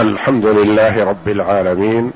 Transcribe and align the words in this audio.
الحمد 0.00 0.46
لله 0.46 1.04
رب 1.04 1.28
العالمين 1.28 2.12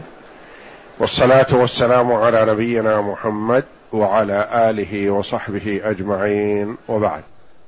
والصلاة 0.99 1.47
والسلام 1.53 2.13
على 2.13 2.45
نبينا 2.45 3.01
محمد 3.01 3.65
وعلى 3.93 4.71
آله 4.71 5.11
وصحبه 5.11 5.81
أجمعين 5.85 6.77
وبعد. 6.89 7.23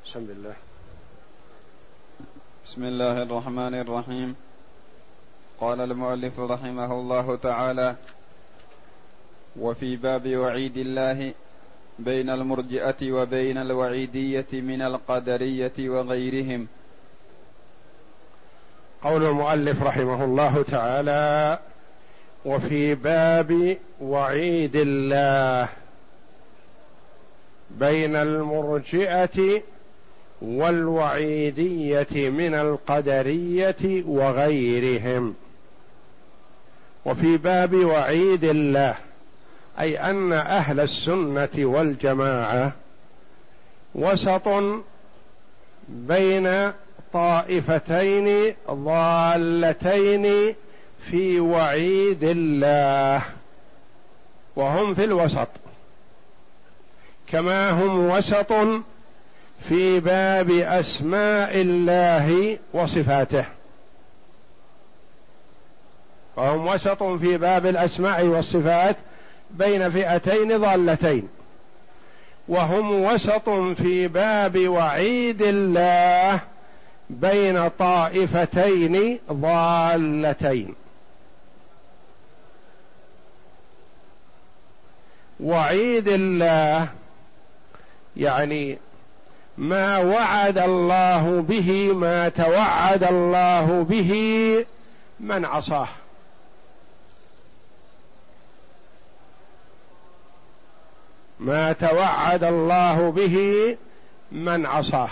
بسم 0.06 0.18
الله. 0.18 0.54
بسم 2.66 2.84
الله 2.84 3.22
الرحمن 3.22 3.74
الرحيم. 3.74 4.34
قال 5.60 5.80
المؤلف 5.80 6.40
رحمه 6.40 6.92
الله 6.92 7.36
تعالى 7.36 7.94
وفي 9.60 9.96
باب 9.96 10.36
وعيد 10.36 10.76
الله 10.76 11.32
بين 11.98 12.30
المرجئة 12.30 13.12
وبين 13.12 13.58
الوعيدية 13.58 14.52
من 14.52 14.82
القدرية 14.82 15.72
وغيرهم 15.78 16.66
قول 19.06 19.24
المؤلف 19.24 19.82
رحمه 19.82 20.24
الله 20.24 20.62
تعالى 20.62 21.58
وفي 22.44 22.94
باب 22.94 23.76
وعيد 24.00 24.76
الله 24.76 25.68
بين 27.70 28.16
المرجئة 28.16 29.62
والوعيدية 30.42 32.30
من 32.30 32.54
القدرية 32.54 34.04
وغيرهم 34.06 35.34
وفي 37.04 37.36
باب 37.36 37.74
وعيد 37.74 38.44
الله 38.44 38.94
أي 39.80 40.00
أن 40.00 40.32
أهل 40.32 40.80
السنة 40.80 41.50
والجماعة 41.56 42.72
وسط 43.94 44.48
بين 45.88 46.72
طائفتين 47.16 48.54
ضالتين 48.70 50.54
في 51.10 51.40
وعيد 51.40 52.24
الله 52.24 53.22
وهم 54.56 54.94
في 54.94 55.04
الوسط. 55.04 55.48
كما 57.28 57.70
هم 57.70 58.10
وسط 58.10 58.52
في 59.68 60.00
باب 60.00 60.50
أسماء 60.50 61.60
الله 61.60 62.58
وصفاته. 62.72 63.44
وهم 66.36 66.66
وسط 66.66 67.02
في 67.02 67.38
باب 67.38 67.66
الأسماء 67.66 68.24
والصفات 68.24 68.96
بين 69.50 69.90
فئتين 69.90 70.58
ضالتين. 70.58 71.28
وهم 72.48 73.04
وسط 73.04 73.48
في 73.50 74.08
باب 74.08 74.68
وعيد 74.68 75.42
الله 75.42 76.55
بين 77.10 77.68
طائفتين 77.68 79.20
ضالتين. 79.32 80.74
وعيد 85.40 86.08
الله 86.08 86.88
يعني 88.16 88.78
ما 89.58 89.98
وعد 89.98 90.58
الله 90.58 91.40
به 91.42 91.92
ما 91.92 92.28
توعد 92.28 93.04
الله 93.04 93.82
به 93.82 94.66
من 95.20 95.44
عصاه. 95.44 95.88
ما 101.40 101.72
توعد 101.72 102.44
الله 102.44 103.10
به 103.10 103.76
من 104.32 104.66
عصاه. 104.66 105.10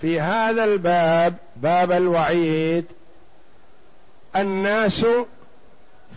في 0.00 0.20
هذا 0.20 0.64
الباب 0.64 1.34
باب 1.56 1.92
الوعيد 1.92 2.84
الناس 4.36 5.06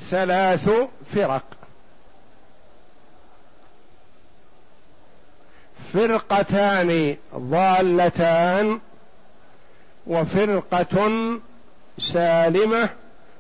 ثلاث 0.09 0.69
فرق. 1.15 1.43
فرقتان 5.93 7.17
ضالتان 7.35 8.79
وفرقة 10.07 11.11
سالمة 11.99 12.89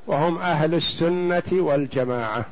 وهم 0.07 0.37
أهل 0.37 0.73
السنة 0.73 1.43
والجماعة. 1.51 2.45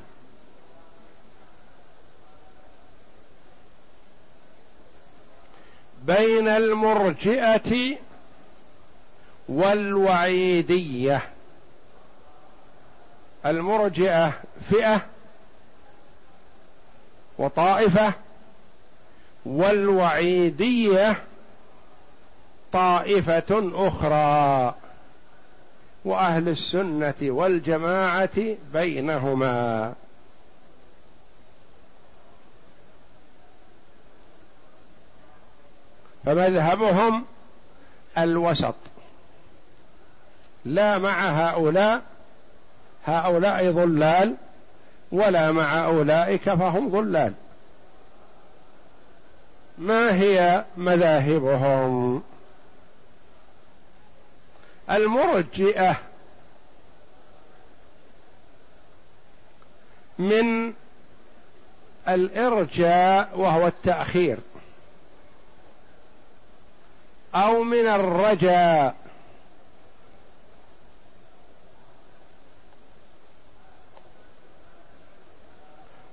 بين 6.02 6.48
المرجئة 6.48 7.98
والوعيدية. 9.50 11.22
المرجئة 13.46 14.34
فئة 14.70 15.06
وطائفة 17.38 18.14
والوعيدية 19.46 21.16
طائفة 22.72 23.72
أخرى. 23.88 24.76
وأهل 26.06 26.50
السنة 26.50 27.16
والجماعة 27.22 28.58
بينهما. 28.74 29.94
فمذهبهم 36.26 37.26
الوسط. 38.18 38.76
لا 40.66 40.98
مع 40.98 41.30
هؤلاء 41.30 42.02
هؤلاء 43.06 43.72
ضلال 43.72 44.36
ولا 45.12 45.52
مع 45.52 45.86
أولئك 45.86 46.42
فهم 46.42 46.90
ضلال. 46.90 47.34
ما 49.78 50.16
هي 50.16 50.66
مذاهبهم؟ 50.78 52.24
المرجئة 54.90 55.96
من 60.20 60.74
الإرجاء 62.08 63.30
وهو 63.36 63.68
التأخير. 63.68 64.38
أو 67.36 67.64
من 67.64 67.88
الرجاء 67.88 68.96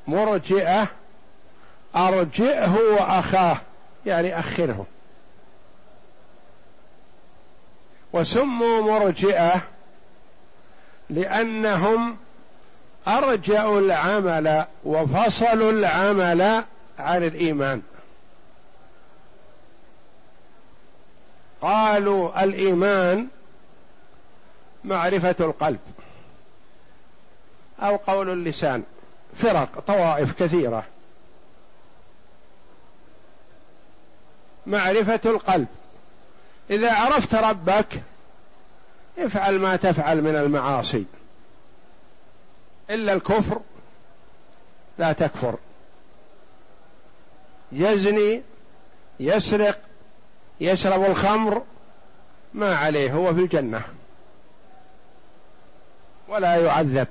مرجئة 0.09 0.89
أرجئه 1.97 2.75
وأخاه 2.75 3.59
يعني 4.07 4.39
أخره. 4.39 4.87
وسموا 8.13 8.81
مرجئة 8.81 9.63
لأنهم 11.11 12.17
أرجأوا 13.09 13.81
العمل 13.81 14.65
وفصلوا 14.85 15.73
العمل 15.73 16.65
عن 16.99 17.23
الإيمان. 17.23 17.83
قالوا 21.63 22.45
الإيمان 22.45 23.29
معرفة 24.85 25.37
القلب 25.41 25.81
أو 27.81 27.97
قول 27.97 28.31
اللسان 28.31 28.83
فرق 29.37 29.81
طوائف 29.81 30.43
كثيرة. 30.43 30.85
معرفة 34.67 35.21
القلب. 35.25 35.67
إذا 36.71 36.95
عرفت 36.95 37.35
ربك 37.35 38.03
افعل 39.19 39.59
ما 39.59 39.77
تفعل 39.77 40.23
من 40.23 40.37
المعاصي. 40.37 41.05
إلا 42.91 43.13
الكفر 43.13 43.61
لا 44.99 45.13
تكفر. 45.13 45.59
يزني 47.73 48.43
يسرق 49.21 49.81
يشرب 50.61 51.05
الخمر 51.05 51.63
ما 52.55 52.77
عليه 52.77 53.13
هو 53.13 53.35
في 53.35 53.41
الجنة. 53.41 53.85
ولا 56.29 56.57
يعذب 56.57 57.07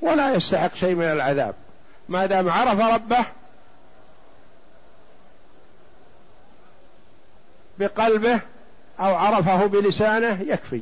ولا 0.00 0.34
يستحق 0.34 0.74
شيء 0.74 0.94
من 0.94 1.04
العذاب. 1.04 1.54
ما 2.08 2.26
دام 2.26 2.48
عرف 2.48 2.80
ربه 2.80 3.26
بقلبه 7.78 8.40
أو 9.00 9.14
عرفه 9.14 9.66
بلسانه 9.66 10.42
يكفي. 10.42 10.80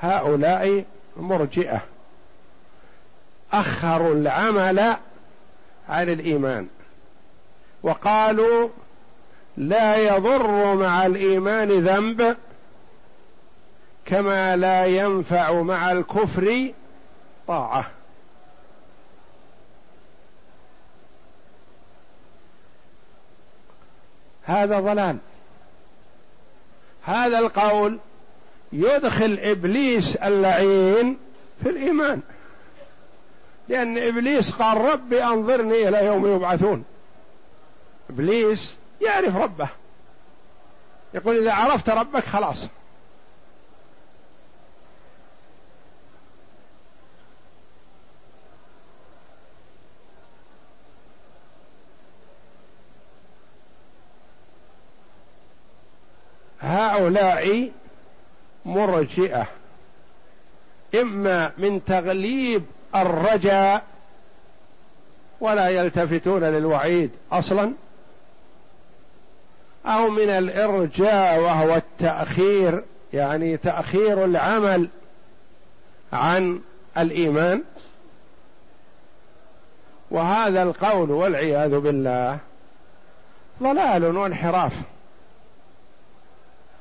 هؤلاء 0.00 0.84
مرجئة. 1.16 1.80
أخروا 3.52 4.14
العمل 4.14 4.96
عن 5.88 6.08
الإيمان. 6.08 6.68
وقالوا 7.84 8.68
لا 9.56 9.96
يضر 9.96 10.74
مع 10.74 11.06
الإيمان 11.06 11.68
ذنب 11.68 12.36
كما 14.06 14.56
لا 14.56 14.86
ينفع 14.86 15.62
مع 15.62 15.92
الكفر 15.92 16.72
طاعة. 17.46 17.90
هذا 24.44 24.80
ضلال. 24.80 25.16
هذا 27.02 27.38
القول 27.38 27.98
يدخل 28.72 29.38
إبليس 29.42 30.16
اللعين 30.16 31.16
في 31.62 31.68
الإيمان. 31.68 32.20
لأن 33.68 33.98
إبليس 33.98 34.50
قال 34.50 34.80
ربي 34.80 35.24
أنظرني 35.24 35.88
إلى 35.88 36.06
يوم 36.06 36.26
يبعثون. 36.26 36.84
إبليس 38.10 38.74
يعرف 39.00 39.36
ربه. 39.36 39.68
يقول 41.14 41.38
إذا 41.38 41.52
عرفت 41.52 41.88
ربك 41.88 42.24
خلاص. 42.24 42.66
هؤلاء 56.60 57.72
مرجئة. 58.64 59.46
إما 60.94 61.52
من 61.58 61.84
تغليب 61.84 62.64
الرجاء 62.94 63.84
ولا 65.40 65.68
يلتفتون 65.68 66.44
للوعيد 66.44 67.10
أصلا 67.32 67.72
أو 69.86 70.10
من 70.10 70.28
الإرجاء 70.28 71.40
وهو 71.40 71.74
التأخير 71.74 72.84
يعني 73.12 73.56
تأخير 73.56 74.24
العمل 74.24 74.88
عن 76.12 76.60
الإيمان. 76.98 77.62
وهذا 80.10 80.62
القول 80.62 81.10
والعياذ 81.10 81.78
بالله 81.78 82.38
ضلال 83.62 84.16
وانحراف. 84.16 84.72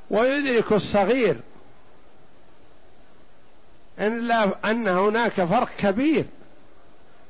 ويدرك 0.09 0.71
الصغير 0.71 1.35
إن 3.99 4.27
لا 4.27 4.71
أن 4.71 4.87
هناك 4.87 5.31
فرق 5.31 5.69
كبير 5.77 6.25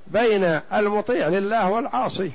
بين 0.07 0.43
المطيع 0.73 1.27
لله 1.27 1.69
والعاصي. 1.69 2.31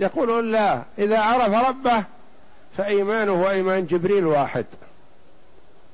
يقول 0.00 0.52
لا 0.52 0.82
إذا 0.98 1.20
عرف 1.20 1.68
ربه 1.68 2.04
فإيمانه 2.76 3.32
وإيمان 3.32 3.86
جبريل 3.86 4.26
واحد. 4.26 4.66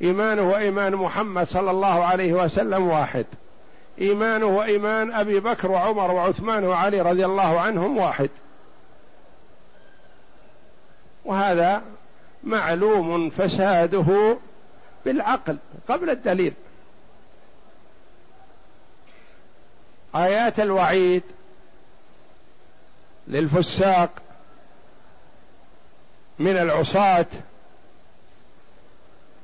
إيمانه 0.02 0.50
وإيمان 0.50 0.96
محمد 0.96 1.46
صلى 1.46 1.70
الله 1.70 2.04
عليه 2.04 2.32
وسلم 2.32 2.86
واحد. 2.86 3.26
إيمانه 4.00 4.46
وإيمان 4.46 5.12
أبي 5.12 5.40
بكر 5.40 5.70
وعمر 5.70 6.10
وعثمان 6.10 6.64
وعلي 6.64 7.00
رضي 7.00 7.24
الله 7.24 7.60
عنهم 7.60 7.96
واحد. 7.98 8.30
وهذا 11.24 11.82
معلوم 12.44 13.30
فساده 13.30 14.36
بالعقل 15.04 15.56
قبل 15.88 16.10
الدليل. 16.10 16.52
آيات 20.14 20.60
الوعيد 20.60 21.22
للفساق 23.28 24.10
من 26.38 26.56
العصاة 26.56 27.26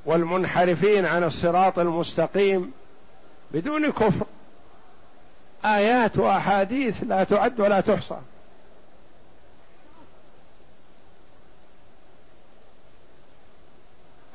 والمنحرفين 0.05 1.05
عن 1.05 1.23
الصراط 1.23 1.79
المستقيم 1.79 2.71
بدون 3.51 3.91
كفر. 3.91 4.25
آيات 5.65 6.17
وأحاديث 6.17 7.03
لا 7.03 7.23
تعد 7.23 7.59
ولا 7.59 7.81
تحصى. 7.81 8.17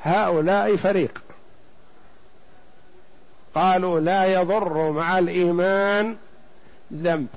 هؤلاء 0.03 0.77
فريق. 0.77 1.23
قالوا 3.55 4.01
لا 4.01 4.25
يضر 4.25 4.91
مع 4.91 5.19
الإيمان 5.19 6.17
ذنب. 6.93 7.29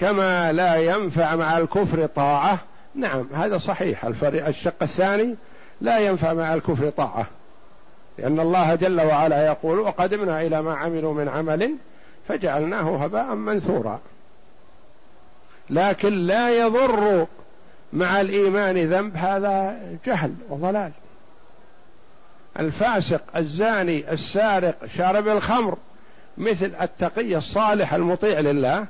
كما 0.00 0.52
لا 0.52 0.76
ينفع 0.76 1.36
مع 1.36 1.58
الكفر 1.58 2.06
طاعة. 2.06 2.58
نعم 2.94 3.26
هذا 3.34 3.58
صحيح. 3.58 4.04
الفريق 4.04 4.46
الشق 4.46 4.82
الثاني 4.82 5.36
لا 5.80 5.98
ينفع 5.98 6.32
مع 6.32 6.54
الكفر 6.54 6.90
طاعة. 6.90 7.26
لأن 8.18 8.40
الله 8.40 8.74
جل 8.74 9.00
وعلا 9.00 9.46
يقول 9.46 9.78
وقدمنا 9.78 10.40
إلى 10.40 10.62
ما 10.62 10.76
عملوا 10.76 11.14
من 11.14 11.28
عمل 11.28 11.74
فجعلناه 12.28 13.04
هباء 13.04 13.34
منثورا. 13.34 14.00
لكن 15.70 16.12
لا 16.12 16.50
يضر 16.50 17.26
مع 17.92 18.20
الإيمان 18.20 18.76
ذنب 18.76 19.16
هذا 19.16 19.80
جهل 20.06 20.34
وضلال. 20.48 20.92
الفاسق 22.60 23.20
الزاني 23.36 24.12
السارق 24.12 24.86
شارب 24.96 25.28
الخمر 25.28 25.76
مثل 26.38 26.72
التقي 26.80 27.36
الصالح 27.36 27.94
المطيع 27.94 28.40
لله 28.40 28.86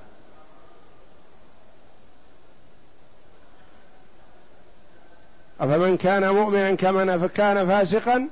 أفمن 5.64 5.96
كان 5.96 6.30
مؤمنا 6.34 6.74
كمن 6.74 7.26
كان 7.26 7.68
فاسقا 7.68 8.28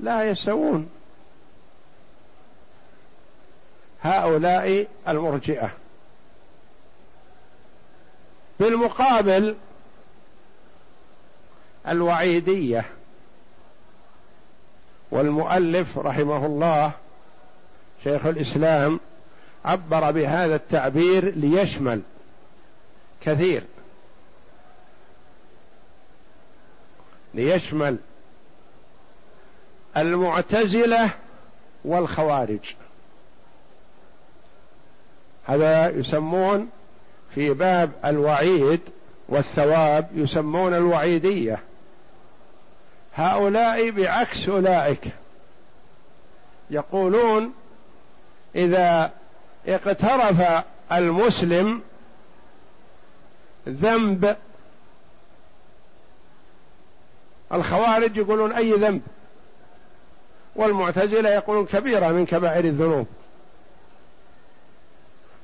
لا 0.00 0.24
يستوون. 0.24 0.90
هؤلاء 4.02 4.86
المرجئة. 5.08 5.70
بالمقابل 8.60 9.56
الوعيدية. 11.88 12.84
والمؤلف 15.10 15.98
رحمه 15.98 16.46
الله 16.46 16.92
شيخ 18.04 18.26
الإسلام 18.26 19.00
عبر 19.64 20.10
بهذا 20.10 20.54
التعبير 20.54 21.34
ليشمل 21.34 22.02
كثير. 23.20 23.62
ليشمل 27.34 27.96
المعتزلة 29.96 31.10
والخوارج. 31.84 32.74
هذا 35.46 35.88
يسمون 35.88 36.70
في 37.34 37.50
باب 37.50 37.90
الوعيد 38.04 38.80
والثواب 39.28 40.08
يسمون 40.14 40.74
الوعيدية. 40.74 41.62
هؤلاء 43.14 43.90
بعكس 43.90 44.48
أولئك. 44.48 45.04
يقولون 46.70 47.52
إذا 48.56 49.10
اقترف 49.66 50.64
المسلم 50.92 51.82
ذنب 53.68 54.36
الخوارج 57.52 58.16
يقولون 58.16 58.52
أي 58.52 58.72
ذنب. 58.72 59.02
والمعتزلة 60.56 61.30
يقولون 61.30 61.66
كبيرة 61.66 62.08
من 62.08 62.26
كبائر 62.26 62.64
الذنوب. 62.64 63.06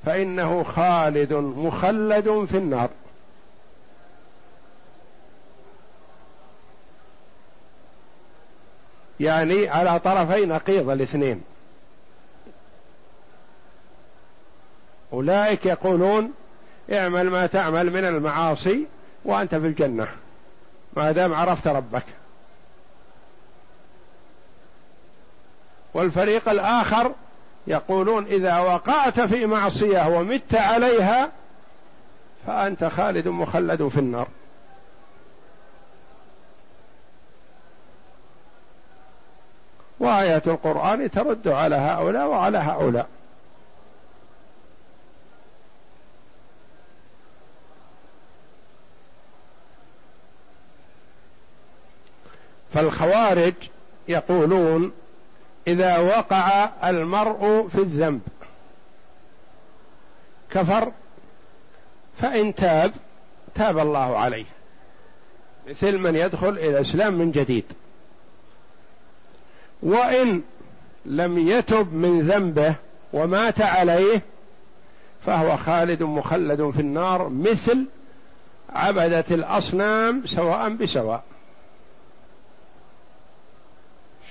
فإنه 0.06 0.62
خالد 0.62 1.32
مخلد 1.32 2.44
في 2.50 2.56
النار. 2.56 2.90
يعني 9.20 9.68
على 9.68 9.98
طرفي 9.98 10.46
نقيض 10.46 10.90
الاثنين. 10.90 11.42
أولئك 15.12 15.66
يقولون 15.66 16.32
اعمل 16.92 17.30
ما 17.30 17.46
تعمل 17.46 17.92
من 17.92 18.04
المعاصي 18.04 18.86
وأنت 19.24 19.54
في 19.54 19.66
الجنة. 19.66 20.08
ما 20.96 21.12
دام 21.12 21.34
عرفت 21.34 21.66
ربك. 21.66 22.04
والفريق 25.94 26.48
الآخر 26.48 27.12
يقولون 27.66 28.24
إذا 28.24 28.58
وقعت 28.58 29.20
في 29.20 29.46
معصية 29.46 30.08
ومت 30.08 30.54
عليها 30.54 31.30
فأنت 32.46 32.84
خالد 32.84 33.28
مخلد 33.28 33.88
في 33.88 33.98
النار. 33.98 34.26
وآيات 40.00 40.48
القرآن 40.48 41.10
ترد 41.10 41.48
على 41.48 41.76
هؤلاء 41.76 42.26
وعلى 42.26 42.58
هؤلاء. 42.58 43.06
فالخوارج 52.74 53.54
يقولون 54.08 54.92
إذا 55.66 55.98
وقع 55.98 56.68
المرء 56.84 57.68
في 57.68 57.78
الذنب 57.78 58.20
كفر 60.50 60.92
فإن 62.18 62.54
تاب 62.54 62.92
تاب 63.54 63.78
الله 63.78 64.18
عليه. 64.18 64.44
مثل 65.68 65.98
من 65.98 66.16
يدخل 66.16 66.48
إلى 66.48 66.78
الإسلام 66.78 67.14
من 67.14 67.30
جديد. 67.30 67.64
وإن 69.82 70.42
لم 71.04 71.48
يتب 71.48 71.94
من 71.94 72.20
ذنبه 72.20 72.74
ومات 73.12 73.60
عليه 73.60 74.22
فهو 75.26 75.56
خالد 75.56 76.02
مخلد 76.02 76.70
في 76.70 76.80
النار 76.80 77.28
مثل 77.28 77.86
عبدة 78.70 79.24
الأصنام 79.30 80.22
سواء 80.26 80.68
بسواء. 80.68 81.22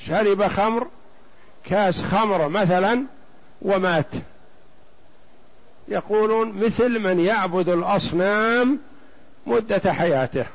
شرب 0.07 0.47
خمر 0.47 0.87
كاس 1.65 2.03
خمر 2.03 2.47
مثلا 2.47 3.05
ومات. 3.61 4.11
يقولون 5.87 6.51
مثل 6.51 6.99
من 6.99 7.19
يعبد 7.19 7.69
الأصنام 7.69 8.79
مدة 9.45 9.93
حياته. 9.93 10.45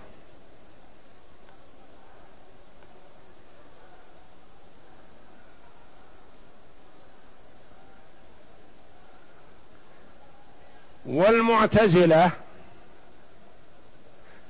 والمعتزلة 11.06 12.30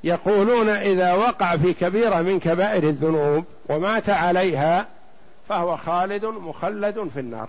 يقولون 0.05 0.69
إذا 0.69 1.13
وقع 1.13 1.57
في 1.57 1.73
كبيرة 1.73 2.23
من 2.23 2.41
كبائر 2.41 2.89
الذنوب 2.89 3.45
ومات 3.69 4.11
عليها 4.11 4.87
فهو 5.49 5.77
خالد 5.77 6.25
مخلد 6.25 7.09
في 7.15 7.21
النار. 7.21 7.49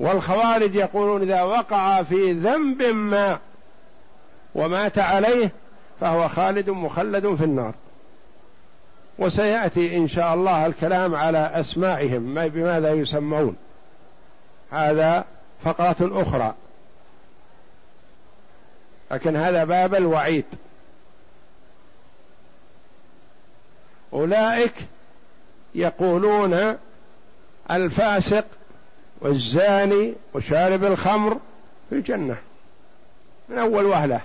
والخوارج 0.00 0.74
يقولون 0.74 1.22
إذا 1.22 1.42
وقع 1.42 2.02
في 2.02 2.32
ذنب 2.32 2.82
ما 2.82 3.38
ومات 4.54 4.98
عليه 4.98 5.50
فهو 6.00 6.28
خالد 6.28 6.70
مخلد 6.70 7.34
في 7.34 7.44
النار. 7.44 7.74
وسيأتي 9.18 9.96
إن 9.96 10.08
شاء 10.08 10.34
الله 10.34 10.66
الكلام 10.66 11.14
على 11.14 11.50
أسمائهم 11.54 12.48
بماذا 12.48 12.92
يسمون. 12.92 13.56
هذا 14.70 15.24
فقرة 15.64 16.22
أخرى. 16.22 16.54
لكن 19.10 19.36
هذا 19.36 19.64
باب 19.64 19.94
الوعيد. 19.94 20.44
أولئك 24.12 24.74
يقولون 25.74 26.76
الفاسق 27.70 28.44
والزاني 29.20 30.14
وشارب 30.34 30.84
الخمر 30.84 31.38
في 31.88 31.94
الجنة. 31.94 32.36
من 33.48 33.58
أول 33.58 33.84
وهلة. 33.84 34.20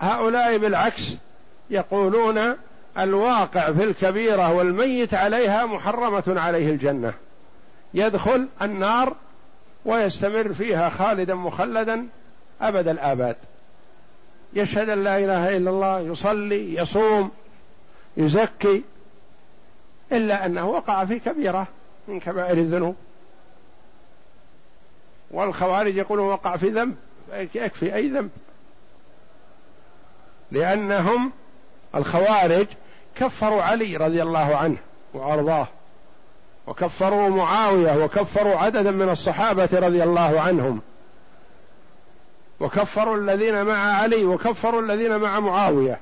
هؤلاء 0.00 0.58
بالعكس 0.58 1.02
يقولون 1.70 2.56
الواقع 2.98 3.72
في 3.72 3.84
الكبيرة 3.84 4.52
والميت 4.52 5.14
عليها 5.14 5.66
محرمة 5.66 6.22
عليه 6.26 6.70
الجنة. 6.70 7.14
يدخل 7.94 8.48
النار 8.62 9.16
ويستمر 9.84 10.52
فيها 10.52 10.88
خالدا 10.88 11.34
مخلدا 11.34 12.06
أبد 12.60 12.88
الآباد. 12.88 13.36
يشهد 14.52 14.88
أن 14.88 15.04
لا 15.04 15.18
إله 15.18 15.56
إلا 15.56 15.70
الله 15.70 16.00
يصلي 16.00 16.74
يصوم 16.74 17.30
يزكي 18.16 18.82
إلا 20.12 20.46
أنه 20.46 20.68
وقع 20.68 21.04
في 21.04 21.18
كبيرة 21.18 21.66
من 22.08 22.20
كبائر 22.20 22.58
الذنوب. 22.58 22.96
والخوارج 25.30 25.96
يقولون 25.96 26.28
وقع 26.28 26.56
في 26.56 26.68
ذنب 26.68 26.96
يكفي 27.32 27.94
أي 27.94 28.08
ذنب. 28.08 28.30
لأنهم 30.50 31.32
الخوارج 31.94 32.66
كفروا 33.16 33.62
علي 33.62 33.96
رضي 33.96 34.22
الله 34.22 34.56
عنه 34.56 34.76
وأرضاه 35.14 35.68
وكفروا 36.66 37.28
معاوية 37.28 38.04
وكفروا 38.04 38.56
عددا 38.56 38.90
من 38.90 39.08
الصحابة 39.08 39.68
رضي 39.72 40.02
الله 40.02 40.40
عنهم. 40.40 40.80
وكفروا 42.60 43.16
الذين 43.16 43.64
مع 43.64 43.78
علي 43.78 44.24
وكفروا 44.24 44.82
الذين 44.82 45.16
مع 45.16 45.40
معاوية. 45.40 46.00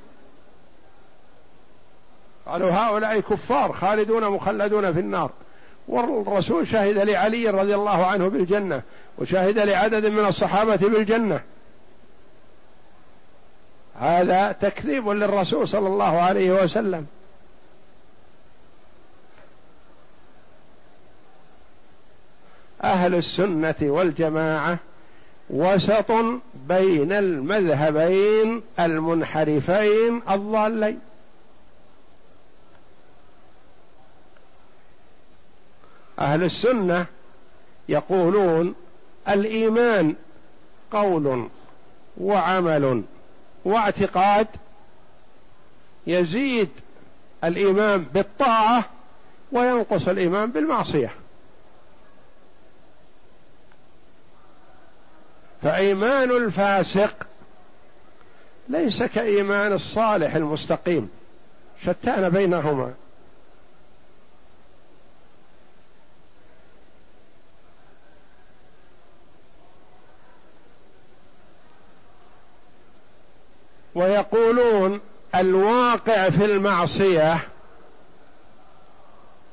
قالوا 2.47 2.71
هؤلاء 2.71 3.21
كفار 3.21 3.73
خالدون 3.73 4.29
مخلدون 4.29 4.93
في 4.93 5.01
النار. 5.01 5.31
والرسول 5.89 6.67
شهد 6.67 6.99
لعلي 6.99 7.51
رضي 7.51 7.75
الله 7.75 8.07
عنه 8.07 8.29
بالجنة 8.29 8.83
وشهد 9.19 9.59
لعدد 9.59 10.07
من 10.07 10.27
الصحابة 10.27 10.77
بالجنة. 10.77 11.41
هذا 14.01 14.53
تكذيب 14.53 15.09
للرسول 15.09 15.69
صلى 15.69 15.87
الله 15.87 16.21
عليه 16.21 16.63
وسلم. 16.63 17.07
أهل 22.85 23.15
السنة 23.15 23.75
والجماعة 23.83 24.79
وسط 25.51 26.13
بين 26.69 27.13
المذهبين 27.13 28.63
المنحرفين 28.81 30.23
الضالين. 30.31 31.01
أهل 36.19 36.45
السنة 36.45 37.07
يقولون 37.89 38.75
الإيمان 39.29 40.15
قول 40.91 41.49
وعمل 42.21 43.03
واعتقاد. 43.65 44.47
يزيد 46.07 46.69
الإيمان 47.45 48.07
بالطاعة 48.15 48.85
وينقص 49.53 50.09
الإيمان 50.09 50.51
بالمعصية. 50.51 51.11
فإيمان 55.63 56.31
الفاسق 56.31 57.15
ليس 58.69 59.03
كإيمان 59.03 59.73
الصالح 59.73 60.35
المستقيم. 60.35 61.11
شتان 61.85 62.29
بينهما. 62.29 62.95
ويقولون 73.95 75.01
الواقع 75.35 76.31
في 76.31 76.45
المعصية 76.45 77.39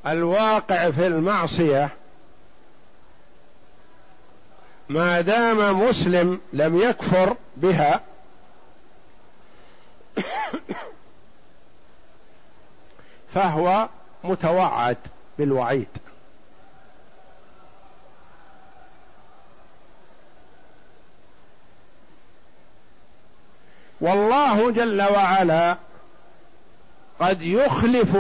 الواقع 0.08 0.92
في 0.92 1.08
المعصية 1.08 1.90
ما 4.90 5.22
دام 5.22 5.80
مسلم 5.80 6.42
لم 6.54 6.80
يكفر 6.80 7.36
بها 7.58 8.02
فهو 13.34 13.90
متوعد 14.24 14.98
بالوعيد. 15.38 15.88
والله 24.02 24.72
جل 24.72 25.02
وعلا 25.02 25.78
قد 27.20 27.42
يخلف 27.42 28.18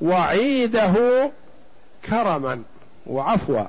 وعيده 0.00 1.30
كرما 2.04 2.62
وعفوا. 3.06 3.64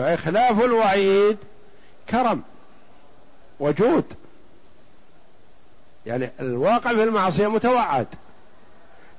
فإخلاف 0.00 0.64
الوعيد 0.64 1.36
كرم 2.10 2.42
وجود. 3.60 4.04
يعني 6.06 6.30
الواقع 6.40 6.94
في 6.94 7.02
المعصية 7.02 7.48
متوعد. 7.48 8.06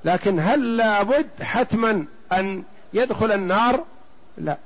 لكن 0.04 0.40
هل 0.40 0.76
لابد 0.76 1.28
حتما 1.42 2.04
أن 2.32 2.62
يدخل 2.92 3.32
النار؟ 3.32 3.84
لا. 4.38 4.56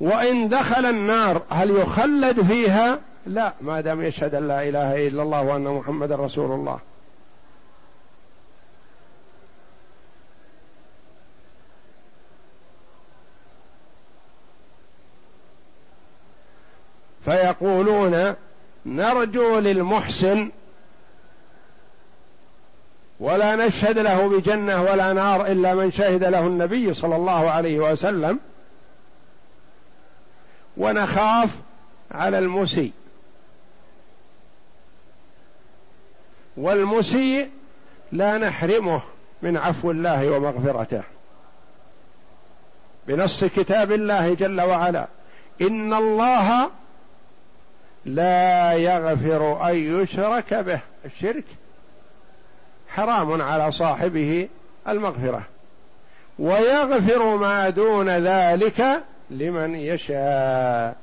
وإن 0.00 0.48
دخل 0.48 0.86
النار 0.86 1.42
هل 1.50 1.70
يخلد 1.70 2.42
فيها؟ 2.42 2.98
لا. 3.26 3.52
ما 3.60 3.80
دام 3.80 4.02
يشهد 4.02 4.34
أن 4.34 4.48
لا 4.48 4.68
إله 4.68 5.08
إلا 5.08 5.22
الله 5.22 5.42
وأن 5.42 5.64
محمد 5.64 6.12
رسول 6.12 6.52
الله. 6.52 6.78
فيقولون 17.28 18.34
نرجو 18.86 19.58
للمحسن 19.58 20.50
ولا 23.20 23.56
نشهد 23.56 23.98
له 23.98 24.28
بجنة 24.28 24.82
ولا 24.82 25.12
نار 25.12 25.46
إلا 25.46 25.74
من 25.74 25.92
شهد 25.92 26.24
له 26.24 26.46
النبي 26.46 26.94
صلى 26.94 27.16
الله 27.16 27.50
عليه 27.50 27.78
وسلم 27.78 28.38
ونخاف 30.76 31.50
على 32.10 32.38
المسيء. 32.38 32.92
والمسيء 36.56 37.50
لا 38.12 38.38
نحرمه 38.38 39.02
من 39.42 39.56
عفو 39.56 39.90
الله 39.90 40.30
ومغفرته. 40.30 41.02
بنص 43.06 43.44
كتاب 43.44 43.92
الله 43.92 44.34
جل 44.34 44.60
وعلا. 44.60 45.06
إن 45.60 45.94
الله 45.94 46.70
لا 48.04 48.72
يغفر 48.72 49.70
أن 49.70 49.76
يشرك 49.76 50.54
به. 50.54 50.80
الشرك 51.04 51.44
حرام 52.88 53.42
على 53.42 53.72
صاحبه 53.72 54.48
المغفرة. 54.88 55.42
ويغفر 56.38 57.36
ما 57.36 57.68
دون 57.68 58.08
ذلك 58.08 59.02
لمن 59.30 59.74
يشاء. 59.74 60.96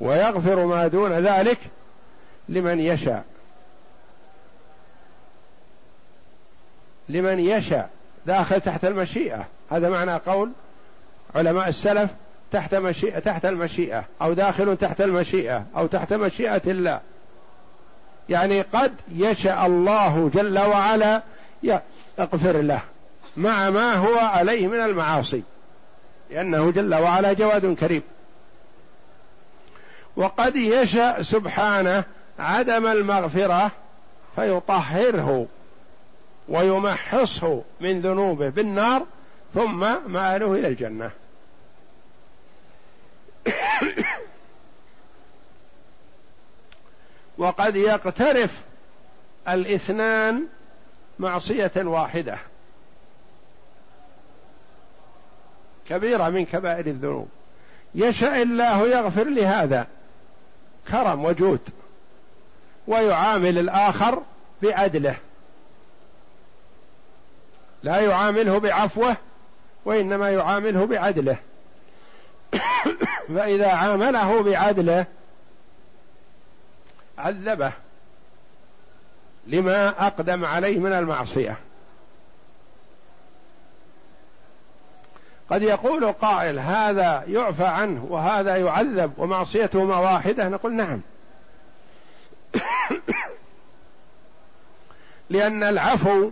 ويغفر 0.00 0.66
ما 0.66 0.86
دون 0.86 1.12
ذلك 1.12 1.58
لمن 2.48 2.80
يشاء. 2.80 3.24
لمن 7.08 7.38
يشاء. 7.40 7.90
داخل 8.26 8.60
تحت 8.60 8.84
المشيئة. 8.84 9.46
هذا 9.70 9.88
معنى 9.88 10.12
قول 10.16 10.50
علماء 11.34 11.68
السلف 11.68 12.10
تحت 12.52 12.74
مشيئة 12.74 13.18
تحت 13.18 13.44
المشيئة 13.44 14.04
أو 14.22 14.32
داخل 14.32 14.76
تحت 14.76 15.00
المشيئة 15.00 15.64
أو 15.76 15.86
تحت 15.86 16.12
مشيئة 16.12 16.62
الله. 16.66 17.00
يعني 18.28 18.60
قد 18.60 18.94
يشاء 19.12 19.66
الله 19.66 20.30
جل 20.34 20.58
وعلا 20.58 21.22
يغفر 21.62 22.60
له 22.60 22.82
مع 23.36 23.70
ما 23.70 23.94
هو 23.94 24.18
عليه 24.18 24.68
من 24.68 24.80
المعاصي 24.80 25.42
لأنه 26.30 26.70
جل 26.70 26.94
وعلا 26.94 27.32
جواد 27.32 27.74
كريم. 27.74 28.02
وقد 30.16 30.56
يشاء 30.56 31.22
سبحانه 31.22 32.04
عدم 32.38 32.86
المغفرة 32.86 33.70
فيطهره 34.36 35.46
ويمحصه 36.48 37.62
من 37.80 38.00
ذنوبه 38.00 38.48
بالنار 38.48 39.06
ثم 39.54 39.80
مآله 40.06 40.54
إلى 40.54 40.68
الجنة. 40.68 41.10
وقد 47.38 47.76
يقترف 47.76 48.50
الاثنان 49.48 50.46
معصية 51.18 51.72
واحدة. 51.76 52.38
كبيرة 55.88 56.28
من 56.28 56.44
كبائر 56.44 56.86
الذنوب. 56.86 57.28
يشاء 57.94 58.42
الله 58.42 58.88
يغفر 58.88 59.24
لهذا 59.24 59.86
كرم 60.88 61.24
وجود 61.24 61.60
ويعامل 62.86 63.58
الآخر 63.58 64.22
بعدله. 64.62 65.16
لا 67.82 68.00
يعامله 68.00 68.58
بعفوة 68.58 69.16
وإنما 69.84 70.30
يعامله 70.30 70.86
بعدله. 70.86 71.38
فإذا 73.34 73.72
عامله 73.72 74.42
بعدله 74.42 75.06
عذبه 77.18 77.72
لما 79.46 80.06
أقدم 80.06 80.44
عليه 80.44 80.78
من 80.78 80.92
المعصية. 80.92 81.58
قد 85.50 85.62
يقول 85.62 86.12
قائل 86.12 86.58
هذا 86.58 87.24
يعفى 87.26 87.64
عنه 87.64 88.06
وهذا 88.10 88.56
يعذب 88.56 89.12
ومعصيتهما 89.18 89.96
واحدة 89.96 90.48
نقول 90.48 90.72
نعم. 90.72 91.00
لأن 95.30 95.62
العفو 95.62 96.30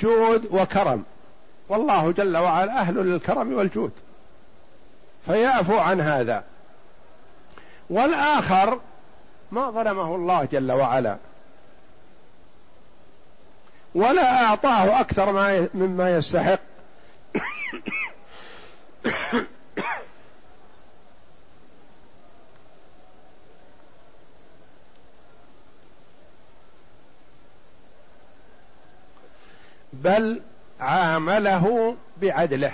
جود 0.00 0.48
وكرم. 0.50 1.04
والله 1.68 2.12
جل 2.12 2.36
وعلا 2.36 2.80
أهل 2.80 2.94
للكرم 2.94 3.52
والجود. 3.52 3.92
فيعفو 5.28 5.78
عن 5.78 6.00
هذا. 6.00 6.44
والآخر 7.90 8.80
ما 9.52 9.70
ظلمه 9.70 10.14
الله 10.14 10.44
جل 10.44 10.72
وعلا. 10.72 11.16
ولا 13.94 14.44
أعطاه 14.44 15.00
أكثر 15.00 15.32
ما 15.32 15.68
مما 15.74 16.16
يستحق. 16.16 16.60
بل 29.92 30.40
عامله 30.80 31.96
بعدله. 32.16 32.72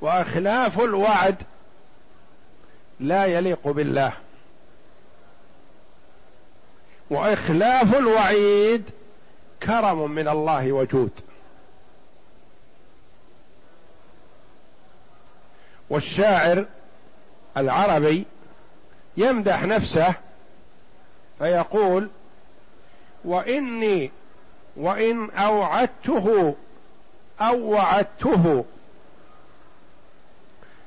وأخلاف 0.00 0.80
الوعد 0.80 1.42
لا 3.00 3.24
يليق 3.24 3.68
بالله. 3.68 4.12
وإخلاف 7.10 7.94
الوعيد 7.94 8.84
كرم 9.62 10.10
من 10.10 10.28
الله 10.28 10.72
وجود. 10.72 11.10
والشاعر 15.90 16.64
العربي 17.56 18.24
يمدح 19.16 19.62
نفسه 19.62 20.14
فيقول 21.38 22.08
وإني 23.24 24.10
وإن 24.76 25.30
أوعدته 25.30 26.54
أو 27.40 27.70
وعدته 27.70 28.64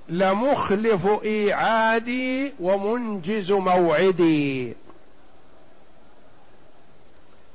لمخلف 0.10 1.08
إيعادي 1.24 2.54
ومنجز 2.60 3.52
موعدي. 3.52 4.74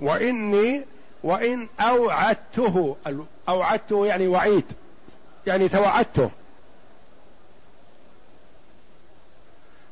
واني 0.00 0.82
وإن 1.22 1.68
اوعدته 1.80 2.96
أوعدته 3.48 4.06
يعني 4.06 4.28
وعيد. 4.28 4.64
يعني 5.46 5.68
توعدته. 5.68 6.30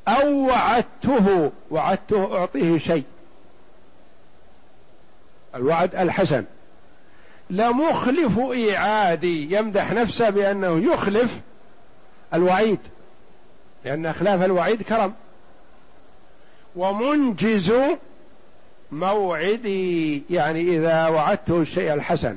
أو 0.08 0.46
وعدته 0.46 1.52
وعدته 1.70 2.38
أعطيه 2.38 2.78
شيء. 2.78 3.04
الوعد 5.54 5.94
الحسن. 5.94 6.44
لمخلف 7.50 8.38
إيعادي. 8.38 9.56
يمدح 9.56 9.92
نفسه 9.92 10.30
بأنه 10.30 10.92
يخلف 10.92 11.40
الوعيد 12.34 12.78
لأن 13.84 14.06
إخلاف 14.06 14.42
الوعيد 14.42 14.82
كرم. 14.82 15.14
ومنجز 16.76 17.72
موعدي 18.92 20.22
يعني 20.30 20.60
إذا 20.60 21.08
وعدته 21.08 21.60
الشيء 21.60 21.94
الحسن. 21.94 22.36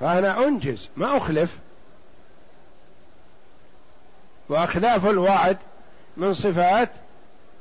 فأنا 0.00 0.44
أنجز 0.44 0.88
ما 0.96 1.16
أخلف. 1.16 1.56
وأخلاف 4.48 5.06
الوعد 5.06 5.56
من 6.16 6.34
صفات 6.34 6.90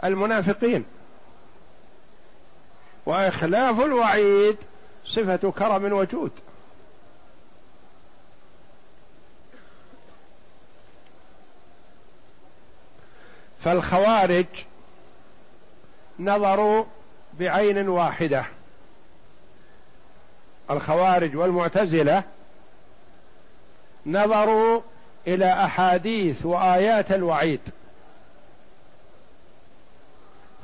المنافقين. 0.04 0.86
وأخلاف 3.06 3.80
الوعيد 3.80 4.58
صفة 5.06 5.52
كرم 5.52 5.94
وجود. 5.94 6.32
فالخوارج 13.64 14.46
نظروا 16.20 16.86
بعين 17.40 17.90
واحدة. 17.90 18.46
الخوارج 20.72 21.36
والمعتزلة 21.36 22.24
نظروا 24.06 24.82
إلى 25.28 25.54
أحاديث 25.66 26.46
وآيات 26.46 27.12
الوعيد. 27.12 27.60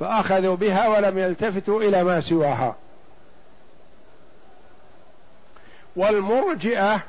فأخذوا 0.00 0.56
بها 0.56 0.88
ولم 0.88 1.18
يلتفتوا 1.18 1.82
إلى 1.82 2.04
ما 2.04 2.20
سواها. 2.20 2.76
والمرجئة 5.96 7.00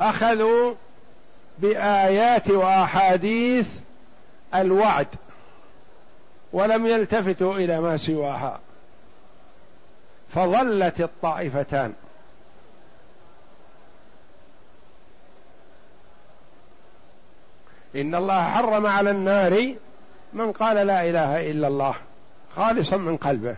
أخذوا 0.00 0.74
بآيات 1.58 2.50
وأحاديث 2.50 3.68
الوعد 4.54 5.06
ولم 6.52 6.86
يلتفتوا 6.86 7.54
إلى 7.54 7.80
ما 7.80 7.96
سواها 7.96 8.60
فظلت 10.34 11.00
الطائفتان. 11.00 11.92
إن 17.96 18.14
الله 18.14 18.50
حرم 18.50 18.86
على 18.86 19.10
النار 19.10 19.74
من 20.32 20.52
قال 20.52 20.76
لا 20.76 21.08
إله 21.08 21.50
إلا 21.50 21.68
الله 21.68 21.94
خالصا 22.56 22.96
من 22.96 23.16
قلبه. 23.16 23.56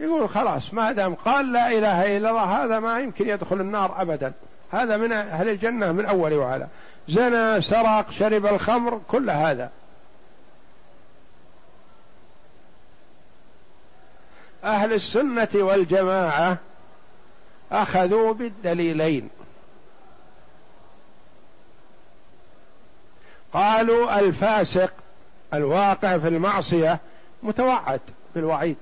يقول 0.00 0.28
خلاص 0.28 0.74
ما 0.74 0.92
دام 0.92 1.14
قال 1.14 1.52
لا 1.52 1.68
إله 1.68 2.16
إلا 2.16 2.30
الله 2.30 2.64
هذا 2.64 2.78
ما 2.78 3.00
يمكن 3.00 3.28
يدخل 3.28 3.60
النار 3.60 4.02
ابدا. 4.02 4.32
هذا 4.72 4.96
من 4.96 5.12
أهل 5.12 5.48
الجنة 5.48 5.92
من 5.92 6.06
أول 6.06 6.32
وعلى. 6.34 6.66
زنى 7.08 7.62
سرق 7.62 8.10
شرب 8.10 8.46
الخمر 8.46 9.00
كل 9.08 9.30
هذا. 9.30 9.70
أهل 14.64 14.92
السنة 14.92 15.48
والجماعة 15.54 16.58
أخذوا 17.72 18.32
بالدليلين. 18.32 19.30
قالوا 23.52 24.18
الفاسق 24.18 24.92
الواقع 25.54 26.18
في 26.18 26.28
المعصية 26.28 26.98
متوعد 27.42 28.00
بالوعيد. 28.34 28.76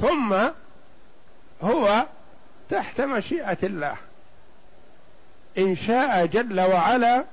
ثم 0.00 0.36
هو 1.62 2.06
تحت 2.70 3.00
مشيئة 3.00 3.58
الله. 3.62 3.96
إن 5.58 5.74
شاء 5.74 6.26
جل 6.26 6.60
وعلا 6.60 7.24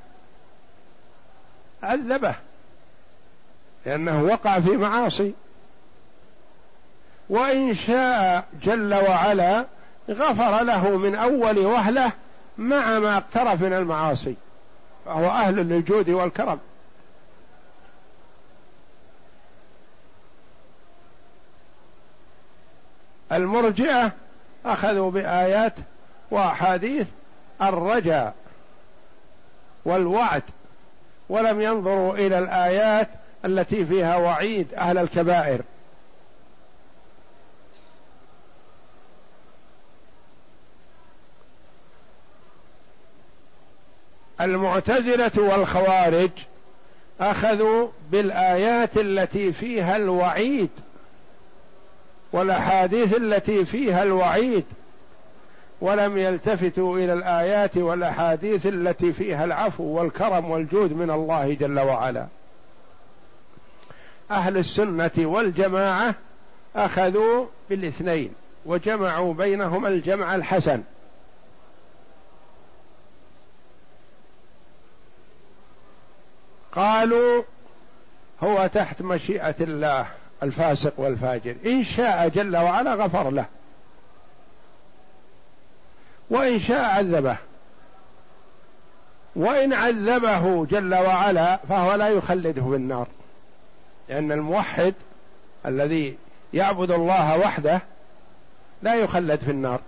عذبه 1.84 2.36
لأنه 3.86 4.24
وقع 4.24 4.60
في 4.60 4.78
معاصي. 4.78 5.34
وإن 7.30 7.74
شاء 7.74 8.46
جل 8.64 8.94
وعلا 8.94 9.66
غفر 10.10 10.64
له 10.64 10.98
من 10.98 11.16
أول 11.16 11.60
وهلة 11.60 12.12
مع 12.58 13.00
ما 13.00 13.18
اقترف 13.18 13.62
من 13.62 13.74
المعاصي 13.74 14.36
فهو 15.06 15.30
أهل 15.30 15.56
للجود 15.56 16.10
والكرم. 16.10 16.60
المرجئة 23.32 24.12
أخذوا 24.66 25.12
بآيات 25.12 25.74
وأحاديث 26.32 27.08
الرجاء 27.62 28.34
والوعد 29.86 30.44
ولم 31.30 31.62
ينظروا 31.62 32.14
إلى 32.14 32.40
الآيات 32.40 33.10
التي 33.46 33.86
فيها 33.86 34.16
وعيد 34.16 34.74
أهل 34.74 34.98
الكبائر. 34.98 35.62
المعتزلة 44.42 45.32
والخوارج 45.38 46.30
أخذوا 47.20 47.88
بالآيات 48.12 48.98
التي 48.98 49.54
فيها 49.54 49.96
الوعيد 49.96 50.70
والأحاديث 52.36 53.14
التي 53.14 53.66
فيها 53.66 54.04
الوعيد 54.04 54.64
ولم 55.82 56.18
يلتفتوا 56.18 56.98
إلى 56.98 57.14
الآيات 57.14 57.78
والأحاديث 57.78 58.66
التي 58.66 59.14
فيها 59.14 59.46
العفو 59.46 59.84
والكرم 59.84 60.52
والجود 60.52 60.94
من 60.94 61.12
الله 61.12 61.54
جل 61.54 61.80
وعلا. 61.80 62.28
أهل 64.32 64.58
السنة 64.58 65.12
والجماعة 65.18 66.16
أخذوا 66.76 67.46
بالاثنين 67.70 68.34
وجمعوا 68.66 69.34
بينهما 69.34 69.88
الجمع 69.88 70.36
الحسن. 70.36 70.82
قالوا 76.72 77.44
هو 78.44 78.70
تحت 78.74 79.02
مشيئة 79.02 79.56
الله. 79.62 80.08
الفاسق 80.44 80.94
والفاجر. 80.98 81.56
إن 81.66 81.84
شاء 81.84 82.28
جل 82.28 82.58
وعلا 82.58 82.94
غفر 82.94 83.30
له. 83.30 83.46
وإن 86.30 86.60
شاء 86.60 86.84
عذبه. 86.84 87.38
وإن 89.36 89.74
عذبه 89.74 90.66
جل 90.66 90.96
وعلا 90.96 91.60
فهو 91.70 91.96
لا 91.96 92.08
يخلده 92.08 92.62
في 92.62 92.76
النار 92.76 93.08
لأن 94.10 94.32
الموحد 94.32 94.94
الذي 95.66 96.18
يعبد 96.54 96.92
الله 96.92 97.38
وحده 97.38 97.82
لا 98.82 98.96
يخلد 98.96 99.40
في 99.40 99.52
النار. 99.52 99.80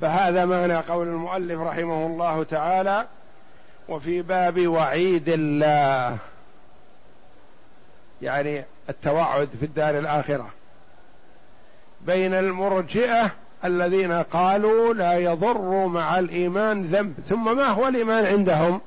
فهذا 0.00 0.44
معنى 0.44 0.76
قول 0.76 1.06
المؤلف 1.06 1.60
رحمه 1.60 2.06
الله 2.06 2.44
تعالى 2.44 3.06
وفي 3.88 4.22
باب 4.22 4.66
وعيد 4.66 5.28
الله. 5.28 6.18
يعني 8.22 8.64
التوعد 8.88 9.48
في 9.60 9.66
الدار 9.66 9.98
الآخرة. 9.98 10.48
بين 12.00 12.34
المرجئة 12.34 13.30
الذين 13.64 14.12
قالوا 14.12 14.94
لا 14.94 15.14
يضر 15.14 15.86
مع 15.86 16.18
الإيمان 16.18 16.82
ذنب 16.82 17.14
ثم 17.28 17.56
ما 17.56 17.66
هو 17.66 17.88
الإيمان 17.88 18.26
عندهم؟ 18.26 18.80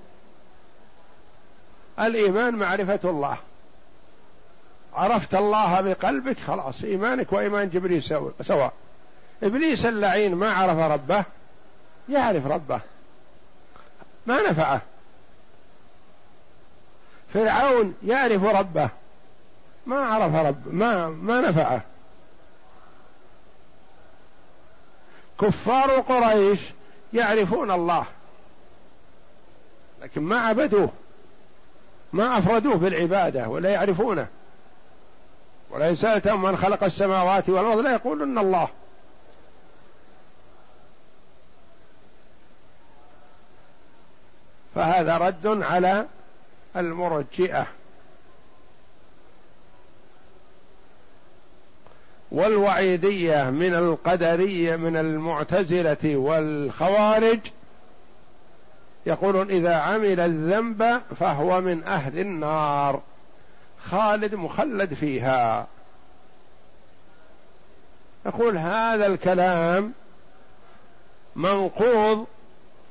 الإيمان 1.99 2.55
معرفة 2.55 2.99
الله. 3.09 3.37
عرفت 4.93 5.35
الله 5.35 5.81
بقلبك 5.81 6.39
خلاص 6.39 6.83
إيمانك 6.83 7.33
وإيمان 7.33 7.69
جبريل 7.69 8.03
سواء 8.41 8.73
إبليس 9.43 9.85
اللعين 9.85 10.35
ما 10.35 10.51
عرف 10.51 10.77
ربه 10.77 11.25
يعرف 12.09 12.47
ربه. 12.47 12.81
ما 14.25 14.49
نفعه. 14.49 14.81
فرعون 17.33 17.95
يعرف 18.05 18.43
ربه. 18.43 18.89
ما 19.85 20.05
عرف 20.05 20.35
رب 20.35 20.73
ما 20.73 21.09
ما 21.09 21.41
نفعه. 21.41 21.81
كفار 25.41 25.91
قريش 25.91 26.59
يعرفون 27.13 27.71
الله. 27.71 28.05
لكن 30.01 30.21
ما 30.21 30.39
عبدوه. 30.39 30.89
ما 32.13 32.37
أفردوه 32.37 32.75
بالعباده 32.75 33.47
ولا 33.47 33.69
يعرفونه. 33.69 34.27
ولئن 35.69 35.95
سالتهم 35.95 36.41
من 36.41 36.57
خلق 36.57 36.83
السماوات 36.83 37.49
والأرض 37.49 37.79
لا 37.79 37.91
يقولون 37.91 38.37
الله. 38.37 38.69
فهذا 44.79 45.17
رد 45.17 45.47
على 45.47 46.05
المرجئة. 46.75 47.67
والوعيدية 52.31 53.49
من 53.49 53.73
القدرية 53.73 54.75
من 54.75 54.97
المعتزلة 54.97 56.15
والخوارج 56.17 57.39
يقولون 59.05 59.49
إذا 59.51 59.75
عمل 59.75 60.19
الذنب 60.19 61.01
فهو 61.19 61.61
من 61.61 61.83
أهل 61.83 62.19
النار 62.19 63.01
خالد 63.83 64.35
مخلد 64.35 64.93
فيها. 64.93 65.67
يقول 68.25 68.57
هذا 68.57 69.07
الكلام 69.07 69.93
منقوض 71.35 72.27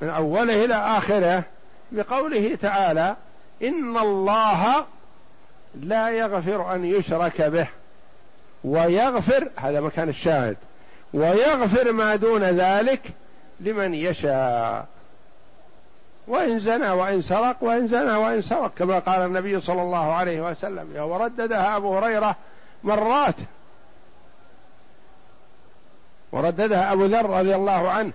من 0.02 0.08
أوله 0.08 0.64
إلى 0.64 0.74
آخره. 0.74 1.44
بقوله 1.92 2.54
تعالى 2.54 3.16
إن 3.62 3.98
الله 3.98 4.84
لا 5.74 6.08
يغفر 6.10 6.74
أن 6.74 6.84
يشرك 6.84 7.42
به 7.42 7.68
ويغفر 8.64 9.48
هذا 9.56 9.80
مكان 9.80 10.08
الشاهد 10.08 10.56
ويغفر 11.14 11.92
ما 11.92 12.16
دون 12.16 12.42
ذلك 12.42 13.02
لمن 13.60 13.94
يشاء. 13.94 14.86
وإن 16.28 16.58
زنى 16.58 16.90
وإن 16.90 17.22
سرق 17.22 17.56
وإن 17.60 17.86
زنى 17.86 18.16
وإن 18.16 18.40
سرق 18.40 18.72
كما 18.78 18.98
قال 18.98 19.20
النبي 19.20 19.60
صلى 19.60 19.82
الله 19.82 20.12
عليه 20.12 20.40
وسلم 20.40 20.92
ورددها 20.96 21.76
أبو 21.76 21.98
هريرة 21.98 22.36
مرات 22.84 23.34
ورددها 26.32 26.92
أبو 26.92 27.04
ذر 27.04 27.30
رضي 27.30 27.54
الله 27.54 27.90
عنه 27.90 28.12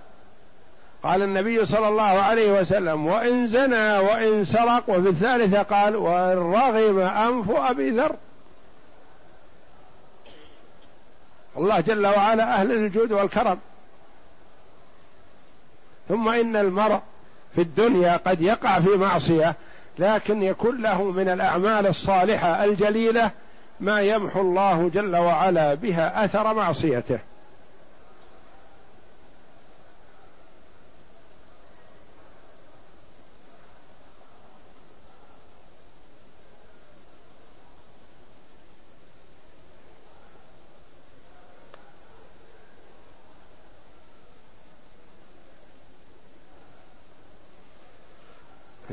قال 1.04 1.22
النبي 1.22 1.66
صلى 1.66 1.88
الله 1.88 2.02
عليه 2.02 2.52
وسلم 2.62 3.08
وإن 3.08 3.48
زنى 3.48 3.98
وإن 3.98 4.46
سرق. 4.46 4.90
وفي 4.90 5.10
الثالثة 5.10 5.62
قال 5.62 5.96
وإن 5.96 6.38
رغم 6.38 7.00
أنف 7.00 7.52
أبي 7.52 7.90
ذر. 7.90 8.16
الله 11.58 11.80
جل 11.80 12.08
وعلا 12.08 12.44
أهل 12.44 12.72
الجود 12.72 13.12
والكرم. 13.12 13.60
ثم 16.10 16.30
إن 16.30 16.56
المرء 16.56 17.00
في 17.56 17.62
الدنيا 17.62 18.18
قد 18.18 18.42
يقع 18.42 18.80
في 18.80 18.90
معصية 18.90 19.56
لكن 20.00 20.44
يكون 20.44 20.82
له 20.82 21.04
من 21.04 21.30
الأعمال 21.30 21.88
الصالحة 21.88 22.64
الجليلة 22.64 23.32
ما 23.80 24.02
يمحو 24.02 24.42
الله 24.42 24.90
جل 24.94 25.16
وعلا 25.16 25.74
بها 25.74 26.26
أثر 26.26 26.54
معصيته. 26.54 27.20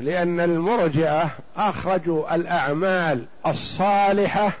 لأن 0.01 0.39
المرجئة 0.39 1.29
أخرجوا 1.57 2.35
الأعمال 2.35 3.25
الصالحة 3.45 4.51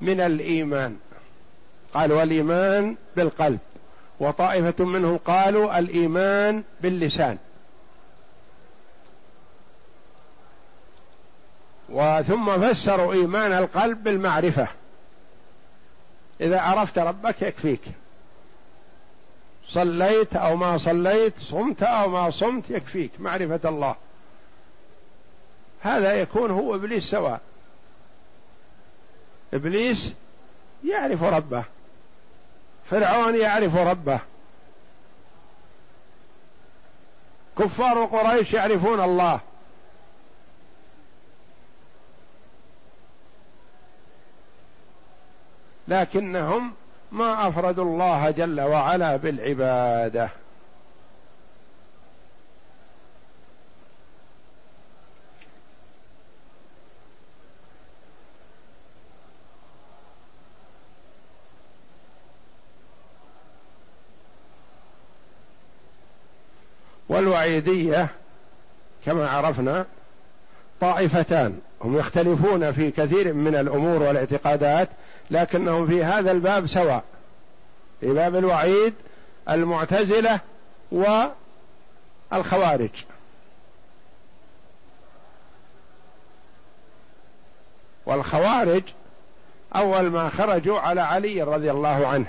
من 0.00 0.20
الإيمان. 0.20 0.96
قالوا 1.94 2.22
الإيمان 2.22 2.96
بالقلب. 3.16 3.58
وطائفة 4.20 4.84
منهم 4.84 5.16
قالوا 5.16 5.78
الإيمان 5.78 6.62
باللسان. 6.80 7.38
وثم 11.88 12.60
فسروا 12.60 13.12
إيمان 13.12 13.52
القلب 13.52 14.04
بالمعرفة. 14.04 14.68
إذا 16.40 16.60
عرفت 16.60 16.98
ربك 16.98 17.42
يكفيك. 17.42 17.82
صليت 19.66 20.36
أو 20.36 20.56
ما 20.56 20.78
صليت 20.78 21.38
صمت 21.38 21.82
أو 21.82 22.08
ما 22.08 22.30
صمت 22.30 22.70
يكفيك. 22.70 23.10
معرفة 23.18 23.68
الله. 23.68 23.96
هذا 25.80 26.14
يكون 26.14 26.50
هو 26.50 26.74
إبليس 26.74 27.10
سواء. 27.10 27.40
إبليس 29.54 30.12
يعرف 30.84 31.22
ربه. 31.22 31.64
فرعون 32.90 33.36
يعرف 33.36 33.76
ربه. 33.76 34.20
كفار 37.58 38.04
قريش 38.04 38.52
يعرفون 38.52 39.00
الله. 39.00 39.40
لكنهم 45.88 46.74
ما 47.12 47.48
أفردوا 47.48 47.84
الله 47.84 48.30
جل 48.30 48.60
وعلا 48.60 49.16
بالعبادة. 49.16 50.30
والوعيدية 67.40 68.08
كما 69.04 69.30
عرفنا 69.30 69.86
طائفتان 70.80 71.58
هم 71.80 71.98
يختلفون 71.98 72.72
في 72.72 72.90
كثير 72.90 73.32
من 73.32 73.54
الأمور 73.54 74.02
والاعتقادات 74.02 74.88
لكنهم 75.30 75.86
في 75.86 76.04
هذا 76.04 76.30
الباب 76.32 76.66
سواء 76.66 77.04
في 78.00 78.12
باب 78.12 78.36
الوعيد 78.36 78.94
المعتزلة 79.50 80.40
والخوارج. 82.32 82.90
والخوارج 88.06 88.82
أول 89.76 90.10
ما 90.10 90.28
خرجوا 90.28 90.78
على 90.78 91.00
علي 91.00 91.42
رضي 91.42 91.70
الله 91.70 92.06
عنه 92.06 92.26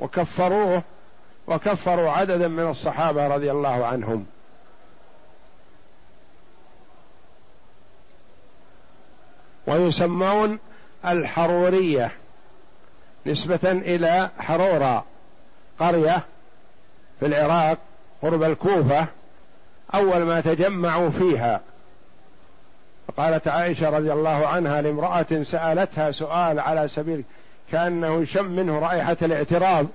وكفروه 0.00 0.82
وكفروا 1.46 2.10
عددا 2.10 2.48
من 2.48 2.68
الصحابة 2.68 3.26
رضي 3.26 3.50
الله 3.50 3.86
عنهم. 3.86 4.26
ويسمون 9.66 10.58
الحرورية 11.04 12.10
نسبة 13.26 13.72
إلى 13.72 14.30
حرورة 14.38 15.04
قرية 15.78 16.22
في 17.20 17.26
العراق 17.26 17.78
قرب 18.22 18.42
الكوفة 18.42 19.06
أول 19.94 20.22
ما 20.22 20.40
تجمعوا 20.40 21.10
فيها. 21.10 21.60
فقالت 23.08 23.48
عائشة 23.48 23.90
رضي 23.90 24.12
الله 24.12 24.46
عنها 24.46 24.82
لامرأة 24.82 25.42
سألتها 25.42 26.10
سؤال 26.10 26.60
على 26.60 26.88
سبيل 26.88 27.24
كأنه 27.72 28.22
يشم 28.22 28.44
منه 28.44 28.78
رائحة 28.78 29.16
الاعتراض. 29.22 29.86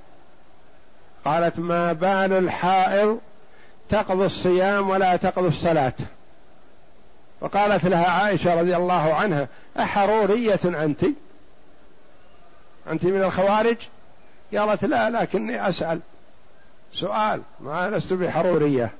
قالت 1.25 1.59
ما 1.59 1.93
بال 1.93 2.33
الحائض 2.33 3.19
تقضي 3.89 4.25
الصيام 4.25 4.89
ولا 4.89 5.15
تقضي 5.15 5.47
الصلاة. 5.47 5.93
وقالت 7.41 7.85
لها 7.85 8.09
عائشة 8.09 8.61
رضي 8.61 8.75
الله 8.75 9.13
عنها 9.13 9.47
أحرورية 9.79 10.59
أنت؟ 10.65 11.05
أنت 12.91 13.05
من 13.05 13.23
الخوارج؟ 13.23 13.77
قالت 14.57 14.85
لا 14.85 15.09
لكني 15.09 15.69
أسأل. 15.69 15.99
سؤال 16.93 17.41
ما 17.59 17.89
لست 17.89 18.13
بحرورية. 18.13 18.91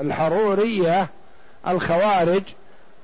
الحرورية 0.00 1.08
الخوارج 1.68 2.42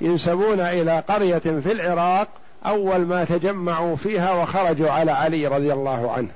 ينسبون 0.00 0.60
إلى 0.60 1.00
قرية 1.00 1.38
في 1.38 1.72
العراق 1.72 2.28
أول 2.66 2.98
ما 2.98 3.24
تجمعوا 3.24 3.96
فيها 3.96 4.32
وخرجوا 4.32 4.90
على 4.90 5.10
علي 5.10 5.46
رضي 5.46 5.72
الله 5.72 6.12
عنه. 6.12 6.30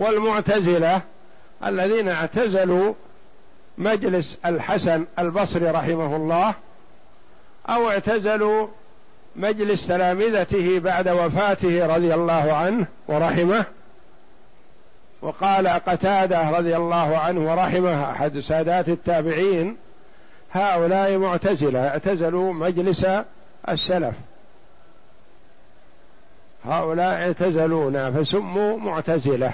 والمعتزلة 0.00 1.02
الذين 1.66 2.08
اعتزلوا 2.08 2.94
مجلس 3.78 4.38
الحسن 4.46 5.04
البصري 5.18 5.70
رحمه 5.70 6.16
الله 6.16 6.54
أو 7.68 7.90
اعتزلوا 7.90 8.66
مجلس 9.36 9.86
تلامذته 9.86 10.78
بعد 10.78 11.08
وفاته 11.08 11.86
رضي 11.86 12.14
الله 12.14 12.52
عنه 12.52 12.86
ورحمه. 13.08 13.64
وقال 15.22 15.68
قتادة 15.68 16.50
رضي 16.50 16.76
الله 16.76 17.18
عنه 17.18 17.52
ورحمه 17.52 18.10
أحد 18.10 18.38
سادات 18.38 18.88
التابعين 18.88 19.76
هؤلاء 20.52 21.18
معتزلة 21.18 21.88
اعتزلوا 21.88 22.52
مجلس 22.52 23.06
السلف. 23.68 24.14
هؤلاء 26.64 27.14
اعتزلونا 27.14 28.10
فسموا 28.10 28.78
معتزلة. 28.78 29.52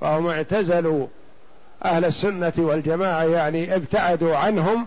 فهم 0.00 0.26
اعتزلوا 0.26 1.06
أهل 1.84 2.04
السنة 2.04 2.52
والجماعة 2.58 3.24
يعني 3.24 3.74
ابتعدوا 3.74 4.36
عنهم 4.36 4.86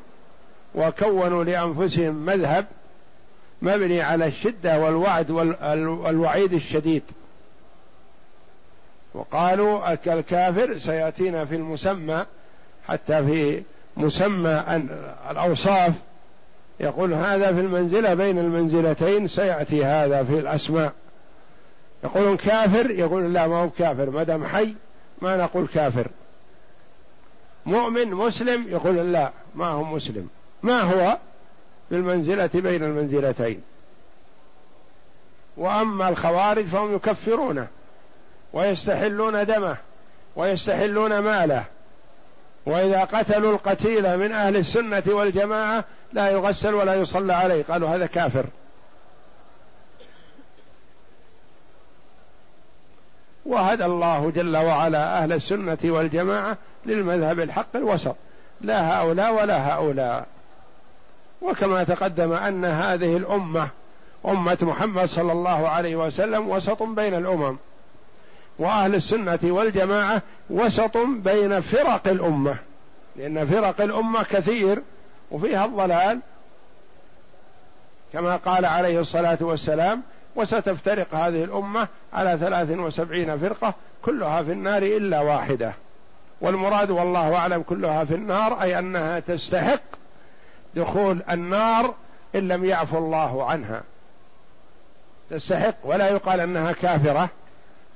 وكونوا 0.76 1.44
لأنفسهم 1.44 2.26
مذهب 2.26 2.66
مبني 3.62 4.02
على 4.02 4.28
الشدة 4.28 4.80
والوعد 4.80 5.32
والوعيد 5.78 6.54
الشديد. 6.54 7.04
وقالوا 9.14 9.94
الكافر 9.94 10.78
سيأتينا 10.78 11.46
في 11.46 11.56
المسمى 11.56 12.26
حتى 12.88 13.26
في 13.26 13.64
مسمى 13.98 14.64
الأوصاف. 15.32 15.94
يقول 16.80 17.14
هذا 17.14 17.54
في 17.54 17.60
المنزلة 17.60 18.14
بين 18.14 18.38
المنزلتين 18.38 19.28
سيأتي 19.28 19.86
هذا 19.86 20.24
في 20.24 20.40
الأسماء. 20.40 20.94
يقولون 22.04 22.38
كافر 22.38 22.92
يقول 22.92 23.34
لا 23.34 23.48
ما 23.48 23.56
هو 23.56 23.70
كافر 23.70 24.10
ما 24.10 24.24
دام 24.24 24.46
حي 24.46 24.74
ما 25.24 25.38
نقول 25.38 25.68
كافر. 25.68 26.08
مؤمن 27.66 28.12
مسلم 28.12 28.68
يقول 28.68 29.14
لا 29.14 29.32
ما 29.56 29.68
هو 29.68 29.84
مسلم. 29.84 30.30
ما 30.64 30.82
هو؟ 30.82 31.18
بالمنزلة 31.92 32.50
بين 32.54 32.84
المنزلتين. 32.84 33.62
وأما 35.58 36.10
الخوارج 36.10 36.66
فهم 36.66 36.96
يكفرونه 36.96 37.68
ويستحلون 38.54 39.46
دمه 39.46 39.78
ويستحلون 40.36 41.20
ماله. 41.20 41.64
وإذا 42.66 43.04
قتلوا 43.04 43.54
القتيل 43.54 44.18
من 44.18 44.32
أهل 44.32 44.58
السنة 44.58 45.04
والجماعة 45.08 45.84
لا 46.14 46.30
يغسل 46.30 46.74
ولا 46.74 46.96
يصلى 46.96 47.34
عليه. 47.34 47.64
قالوا 47.64 47.90
هذا 47.90 48.06
كافر. 48.06 48.46
وهدى 53.46 53.86
الله 53.86 54.32
جل 54.36 54.58
وعلا 54.58 55.18
أهل 55.18 55.34
السنة 55.34 55.78
والجماعة 55.84 56.58
للمذهب 56.86 57.40
الحق 57.40 57.76
الوسط. 57.76 58.16
لا 58.62 59.00
هؤلاء 59.00 59.34
ولا 59.34 59.74
هؤلاء. 59.74 60.26
وكما 61.42 61.84
تقدم 61.84 62.34
أن 62.34 62.66
هذه 62.66 63.18
الأمة 63.18 63.68
أمة 64.26 64.58
محمد 64.62 65.06
صلى 65.06 65.32
الله 65.32 65.70
عليه 65.70 65.96
وسلم 65.96 66.50
وسط 66.50 66.84
بين 66.84 67.14
الأمم. 67.14 67.58
وأهل 68.60 68.96
السنة 68.96 69.40
والجماعة 69.44 70.22
وسط 70.50 70.98
بين 70.98 71.60
فرق 71.60 72.08
الأمة. 72.08 72.56
لأن 73.16 73.46
فرق 73.46 73.82
الأمة 73.82 74.24
كثير 74.24 74.82
وفيها 75.32 75.66
الضلال. 75.66 76.20
كما 78.14 78.36
قال 78.36 78.66
عليه 78.66 79.00
الصلاة 79.00 79.38
والسلام 79.42 80.02
وستفترق 80.36 81.16
هذه 81.16 81.44
الأمة 81.44 81.88
على 82.14 82.38
ثلاث 82.38 82.70
وسبعين 82.72 83.38
فرقة 83.38 83.74
كلها 84.02 84.44
في 84.44 84.52
النار 84.52 84.84
إلا 84.84 85.22
واحدة. 85.22 85.74
والمراد 86.42 86.92
والله 86.92 87.36
أعلم 87.36 87.62
كلها 87.62 88.06
في 88.06 88.16
النار 88.16 88.62
أي 88.62 88.80
أنها 88.80 89.20
تستحق 89.20 89.82
دخول 90.76 91.22
النار 91.32 91.94
إن 92.36 92.48
لم 92.48 92.66
يعفو 92.66 92.98
الله 92.98 93.46
عنها. 93.46 93.82
تستحق 95.30 95.76
ولا 95.84 96.10
يقال 96.10 96.40
أنها 96.40 96.72
كافرة 96.72 97.30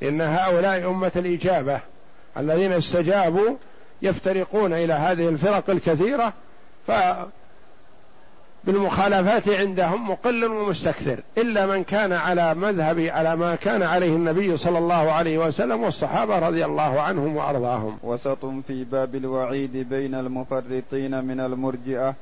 إن 0.03 0.21
هؤلاء 0.21 0.89
أمة 0.89 1.11
الإجابة. 1.15 1.79
الذين 2.37 2.71
استجابوا 2.71 3.55
يفترقون 4.01 4.73
إلى 4.73 4.93
هذه 4.93 5.29
الفرق 5.29 5.69
الكثيرة 5.69 6.33
ف 6.87 6.91
بالمخالفات 8.63 9.49
عندهم 9.49 10.09
مقل 10.09 10.45
ومستكثر 10.45 11.19
إلا 11.37 11.65
من 11.65 11.83
كان 11.83 12.13
على 12.13 12.53
مذهب 12.53 12.99
على 12.99 13.35
ما 13.35 13.55
كان 13.55 13.83
عليه 13.83 14.15
النبي 14.15 14.57
صلى 14.57 14.77
الله 14.77 15.11
عليه 15.11 15.37
وسلم 15.37 15.83
والصحابة 15.83 16.39
رضي 16.39 16.65
الله 16.65 17.01
عنهم 17.01 17.35
وأرضاهم. 17.35 17.97
وسط 18.03 18.45
في 18.67 18.83
باب 18.83 19.15
الوعيد 19.15 19.77
بين 19.77 20.15
المفرطين 20.15 21.23
من 21.23 21.39
المرجئة 21.39 22.15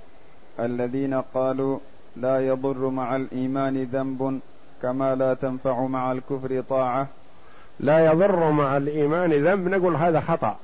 الذين 0.59 1.13
قالوا 1.13 1.79
لا 2.15 2.47
يضر 2.47 2.89
مع 2.89 3.15
الإيمان 3.15 3.83
ذنب 3.83 4.39
كما 4.81 5.15
لا 5.15 5.33
تنفع 5.33 5.85
مع 5.85 6.11
الكفر 6.11 6.63
طاعة. 6.69 7.07
لا 7.79 8.05
يضر 8.05 8.51
مع 8.51 8.77
الإيمان 8.77 9.31
ذنب 9.31 9.67
نقول 9.67 9.95
هذا 9.95 10.19
خطأ 10.19 10.57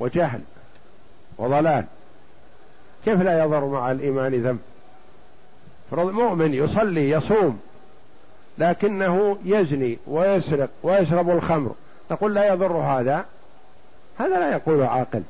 وجهل 0.00 0.40
وضلال. 1.38 1.84
كيف 3.04 3.22
لا 3.22 3.44
يضر 3.44 3.64
مع 3.64 3.90
الإيمان 3.90 4.34
ذنب؟ 4.34 4.58
مؤمن 5.92 6.54
يصلي 6.54 7.10
يصوم 7.10 7.60
لكنه 8.58 9.38
يزني 9.44 9.98
ويسرق 10.06 10.68
ويشرب 10.82 11.30
الخمر 11.30 11.74
نقول 12.10 12.34
لا 12.34 12.48
يضر 12.48 12.72
هذا؟ 12.72 13.24
هذا 14.18 14.38
لا 14.38 14.52
يقول 14.52 14.82
عاقل. 14.82 15.22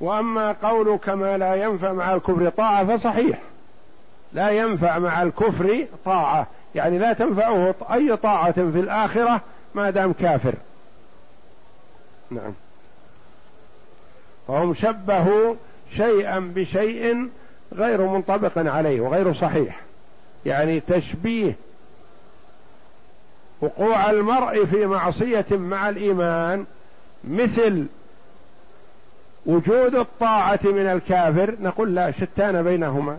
وأما 0.00 0.52
قول 0.52 0.96
كما 0.96 1.38
لا 1.38 1.54
ينفع 1.54 1.92
مع 1.92 2.14
الكفر 2.14 2.48
طاعة 2.48 2.96
فصحيح. 2.96 3.38
لا 4.32 4.50
ينفع 4.50 4.98
مع 4.98 5.22
الكفر 5.22 5.86
طاعة 6.04 6.46
يعني 6.74 6.98
لا 6.98 7.12
تنفعه 7.12 7.74
أي 7.92 8.16
طاعة 8.16 8.52
في 8.52 8.60
الآخرة 8.80 9.40
ما 9.74 9.90
دام 9.90 10.12
كافر. 10.12 10.54
نعم. 12.30 12.52
فهم 14.48 14.74
شبهوا 14.74 15.54
شيئا 15.96 16.38
بشيء 16.38 17.28
غير 17.74 18.02
منطبق 18.02 18.52
عليه 18.56 19.00
وغير 19.00 19.34
صحيح. 19.34 19.80
يعني 20.46 20.80
تشبيه 20.80 21.56
وقوع 23.60 24.10
المرء 24.10 24.64
في 24.64 24.86
معصية 24.86 25.46
مع 25.50 25.88
الإيمان 25.88 26.66
مثل 27.24 27.86
وجود 29.46 29.94
الطاعة 29.94 30.60
من 30.64 30.86
الكافر 30.86 31.54
نقول 31.60 31.94
لا 31.94 32.10
شتان 32.10 32.62
بينهما. 32.62 33.18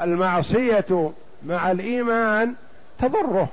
المعصية 0.00 1.12
مع 1.46 1.70
الإيمان 1.70 2.54
تضره. 2.98 3.48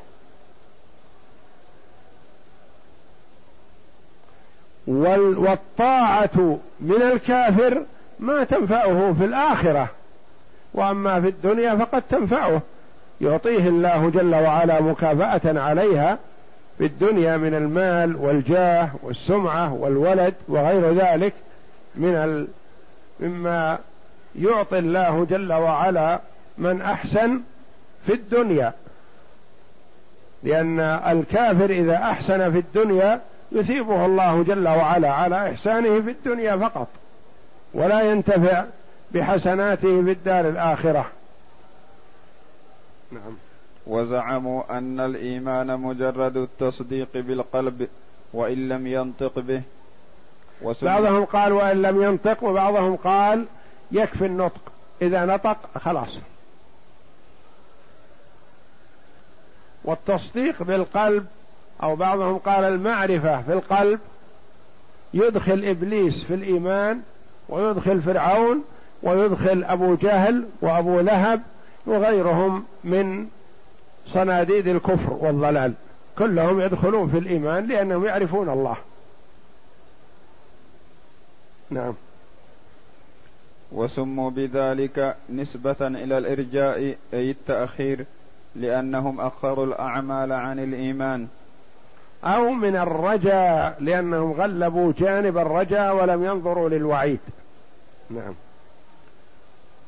والطاعة 4.87 6.59
من 6.79 7.01
الكافر 7.01 7.81
ما 8.19 8.43
تنفعه 8.43 9.13
في 9.13 9.25
الآخرة. 9.25 9.87
وأما 10.73 11.21
في 11.21 11.27
الدنيا 11.27 11.75
فقد 11.75 12.01
تنفعه. 12.01 12.61
يعطيه 13.21 13.67
الله 13.67 14.09
جل 14.09 14.35
وعلا 14.35 14.81
مكافأة 14.81 15.59
عليها 15.59 16.17
في 16.77 16.85
الدنيا 16.85 17.37
من 17.37 17.53
المال 17.53 18.15
والجاه 18.15 18.89
والسمعة 19.03 19.73
والولد 19.73 20.33
وغير 20.47 20.93
ذلك 20.93 21.33
من 21.95 22.15
ال... 22.15 22.47
مما 23.19 23.79
يعطي 24.35 24.79
الله 24.79 25.27
جل 25.29 25.53
وعلا 25.53 26.19
من 26.57 26.81
أحسن 26.81 27.41
في 28.05 28.13
الدنيا. 28.13 28.73
لأن 30.43 30.79
الكافر 30.79 31.69
إذا 31.69 31.95
أحسن 31.95 32.51
في 32.51 32.57
الدنيا 32.57 33.21
يثيبه 33.55 34.05
الله 34.05 34.43
جل 34.43 34.67
وعلا 34.67 35.11
على 35.11 35.51
إحسانه 35.51 36.01
في 36.01 36.11
الدنيا 36.11 36.57
فقط 36.57 36.87
ولا 37.73 38.01
ينتفع 38.01 38.65
بحسناته 39.11 40.03
في 40.03 40.11
الدار 40.11 40.49
الآخرة. 40.49 41.11
نعم. 43.11 43.37
وزعموا 43.87 44.77
أن 44.77 44.99
الإيمان 44.99 45.79
مجرد 45.79 46.37
التصديق 46.37 47.09
بالقلب 47.13 47.87
وإن 48.33 48.69
لم 48.69 48.87
ينطق 48.87 49.39
به. 49.39 49.61
بعضهم 50.81 51.25
قال 51.25 51.53
وإن 51.53 51.81
لم 51.81 52.01
ينطق 52.03 52.43
وبعضهم 52.43 52.95
قال 52.95 53.45
يكفي 53.91 54.25
النطق. 54.25 54.71
إذا 55.01 55.25
نطق 55.25 55.57
خلاص. 55.77 56.19
والتصديق 59.83 60.63
بالقلب 60.63 61.25
أو 61.83 61.95
بعضهم 61.95 62.37
قال 62.37 62.63
المعرفة 62.63 63.41
في 63.41 63.53
القلب 63.53 63.99
يدخل 65.13 65.65
إبليس 65.65 66.23
في 66.23 66.33
الإيمان 66.33 67.01
ويدخل 67.49 68.01
فرعون 68.01 68.63
ويدخل 69.03 69.63
أبو 69.63 69.95
جهل 69.95 70.45
وأبو 70.61 70.99
لهب 70.99 71.41
وغيرهم 71.85 72.65
من 72.83 73.27
صناديد 74.07 74.67
الكفر 74.67 75.13
والضلال. 75.13 75.73
كلهم 76.17 76.61
يدخلون 76.61 77.09
في 77.09 77.17
الإيمان 77.17 77.67
لأنهم 77.67 78.05
يعرفون 78.05 78.49
الله. 78.49 78.77
نعم. 81.69 81.93
وسموا 83.71 84.29
بذلك 84.29 85.15
نسبة 85.29 85.75
إلى 85.81 86.17
الإرجاء 86.17 86.95
أي 87.13 87.31
التأخير 87.31 88.05
لأنهم 88.55 89.21
أخروا 89.21 89.65
الأعمال 89.65 90.31
عن 90.31 90.59
الإيمان. 90.59 91.27
أو 92.25 92.49
من 92.49 92.75
الرجاء 92.75 93.75
لأنهم 93.79 94.31
غلبوا 94.31 94.93
جانب 94.99 95.37
الرجاء 95.37 95.95
ولم 95.95 96.25
ينظروا 96.25 96.69
للوعيد. 96.69 97.19
نعم. 98.09 98.33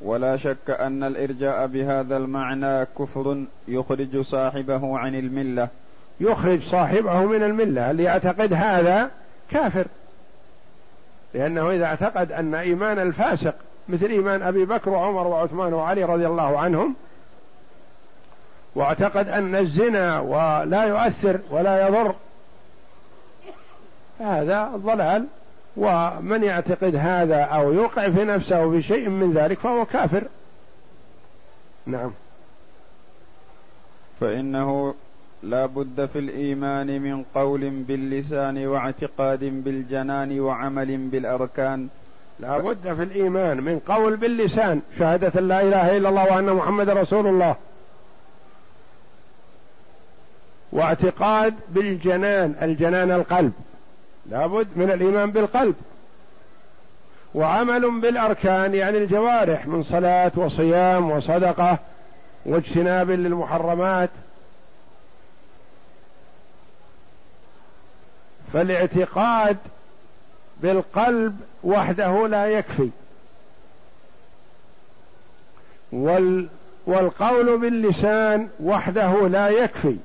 ولا 0.02 0.38
شك 0.38 0.70
أن 0.70 1.04
الإرجاء 1.04 1.68
بهذا 1.68 2.18
المعنى 2.18 2.86
كفر 2.86 3.44
يخرج 3.68 4.22
صاحبه 4.22 4.98
عن 4.98 5.16
الملة. 5.16 5.68
يخرج 6.20 6.62
صاحبه 6.62 7.26
من 7.26 7.44
الملة. 7.44 7.92
اللي 7.92 8.04
يعتقد 8.04 8.54
هذا 8.54 9.12
كافر. 9.52 9.86
لأنه 11.34 11.72
إذا 11.72 11.86
اعتقد 11.86 12.32
أن 12.32 12.56
إيمان 12.56 13.00
الفاسق 13.00 13.56
مثل 13.90 14.06
إيمان 14.06 14.42
أبي 14.42 14.66
بكر 14.66 14.90
وعمر 14.90 15.28
وعثمان 15.28 15.74
وعلي 15.74 16.04
رضي 16.04 16.28
الله 16.28 16.60
عنهم 16.60 16.96
واعتقد 18.76 19.28
أن 19.28 19.56
الزنا 19.56 20.20
ولا 20.20 20.84
يؤثر 20.84 21.40
ولا 21.50 21.88
يضر 21.88 22.16
هذا 24.20 24.72
ضلال 24.76 25.26
ومن 25.78 26.44
يعتقد 26.44 26.96
هذا 26.96 27.42
أو 27.42 27.74
يوقع 27.74 28.10
في 28.10 28.24
نفسه 28.24 28.66
بشيء 28.66 29.10
من 29.10 29.34
ذلك 29.34 29.60
فهو 29.60 29.86
كافر. 29.86 30.24
نعم. 31.86 32.12
فإنه 34.20 34.94
لا 35.44 35.66
بد 35.66 36.06
في 36.14 36.20
الإيمان 36.20 37.02
من 37.02 37.24
قول 37.36 37.70
باللسان 37.70 38.68
واعتقاد 38.68 39.40
بالجنان 39.40 40.40
وعمل 40.40 40.98
بالأركان. 40.98 41.88
لا 42.40 42.58
بد 42.58 42.94
في 42.94 43.04
الإيمان 43.04 43.58
من 43.58 43.80
قول 43.80 44.16
باللسان 44.16 44.82
شهادة 45.00 45.42
لا 45.42 45.62
إله 45.62 45.98
إلا 45.98 46.10
الله 46.10 46.34
وأن 46.34 46.54
محمد 46.54 46.90
رسول 46.90 47.28
الله. 47.28 47.56
واعتقاد 50.72 51.54
بالجنان 51.70 52.56
الجنان 52.62 53.12
القلب. 53.12 53.54
لابد 54.30 54.68
من 54.76 54.92
الإيمان 54.92 55.32
بالقلب. 55.32 55.76
وعمل 57.36 58.02
بالأركان 58.02 58.74
يعني 58.74 58.98
الجوارح 58.98 59.68
من 59.68 59.84
صلاة 59.84 60.32
وصيام 60.36 61.12
وصدقة 61.12 61.78
واجتناب 62.46 63.12
للمحرمات. 63.12 64.10
فالاعتقاد 68.54 69.58
بالقلب 70.58 71.40
وحده 71.64 72.28
لا 72.28 72.46
يكفي. 72.48 72.90
وال 75.92 76.48
والقول 76.86 77.58
باللسان 77.58 78.50
وحده 78.64 79.28
لا 79.28 79.50
يكفي. 79.50 79.98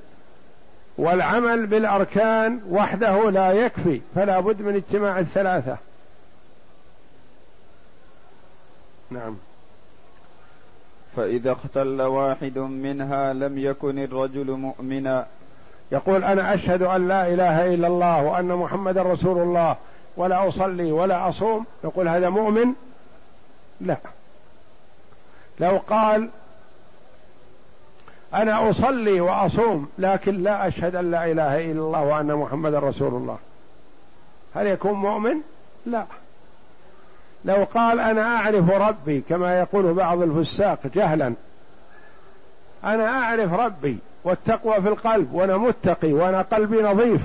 والعمل 0.97 1.65
بالأركان 1.65 2.61
وحده 2.69 3.29
لا 3.29 3.51
يكفي 3.51 4.01
فلا 4.15 4.39
بد 4.39 4.61
من 4.61 4.75
اجتماع 4.75 5.19
الثلاثة. 5.19 5.77
نعم. 9.11 9.37
فإذا 11.15 11.51
اختل 11.51 12.01
واحد 12.01 12.57
منها 12.57 13.33
لم 13.33 13.57
يكن 13.57 14.03
الرجل 14.03 14.51
مؤمنا. 14.51 15.27
يقول 15.91 16.23
أنا 16.23 16.53
أشهد 16.53 16.81
أن 16.81 17.07
لا 17.07 17.27
إله 17.27 17.73
إلا 17.73 17.87
الله 17.87 18.23
وأن 18.23 18.47
محمد 18.47 18.97
رسول 18.97 19.41
الله 19.41 19.75
ولا 20.17 20.49
أصلي 20.49 20.91
ولا 20.91 21.29
أصوم. 21.29 21.65
يقول 21.83 22.07
هذا 22.07 22.29
مؤمن؟ 22.29 22.73
لا. 23.81 23.97
لو 25.59 25.77
قال 25.77 26.29
أنا 28.33 28.69
أصلي 28.69 29.21
وأصوم 29.21 29.89
لكن 29.97 30.43
لا 30.43 30.67
أشهد 30.67 30.95
أن 30.95 31.11
لا 31.11 31.31
إله 31.31 31.71
إلا 31.71 31.81
الله 31.81 32.03
وأن 32.03 32.35
محمد 32.35 32.75
رسول 32.75 33.13
الله. 33.13 33.37
هل 34.55 34.67
يكون 34.67 34.93
مؤمن؟ 34.93 35.35
لا. 35.85 36.05
لو 37.45 37.67
قال 37.73 37.99
أنا 37.99 38.37
أعرف 38.37 38.69
ربي 38.69 39.23
كما 39.29 39.59
يقول 39.59 39.93
بعض 39.93 40.21
الفساق 40.21 40.79
جهلا. 40.95 41.33
أنا 42.83 43.09
أعرف 43.09 43.53
ربي 43.53 43.97
والتقوى 44.23 44.81
في 44.81 44.87
القلب 44.87 45.33
وأنا 45.33 45.57
متقي 45.57 46.13
وأنا 46.13 46.41
قلبي 46.41 46.81
نظيف. 46.81 47.21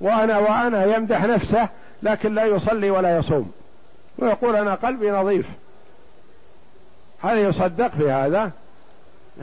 وأنا 0.00 0.38
وأنا 0.38 0.96
يمدح 0.96 1.24
نفسه 1.24 1.68
لكن 2.02 2.34
لا 2.34 2.44
يصلي 2.44 2.90
ولا 2.90 3.18
يصوم. 3.18 3.52
ويقول 4.18 4.56
أنا 4.56 4.74
قلبي 4.74 5.10
نظيف. 5.10 5.46
هل 7.22 7.38
يصدق 7.38 7.88
في 7.88 8.10
هذا؟ 8.10 8.50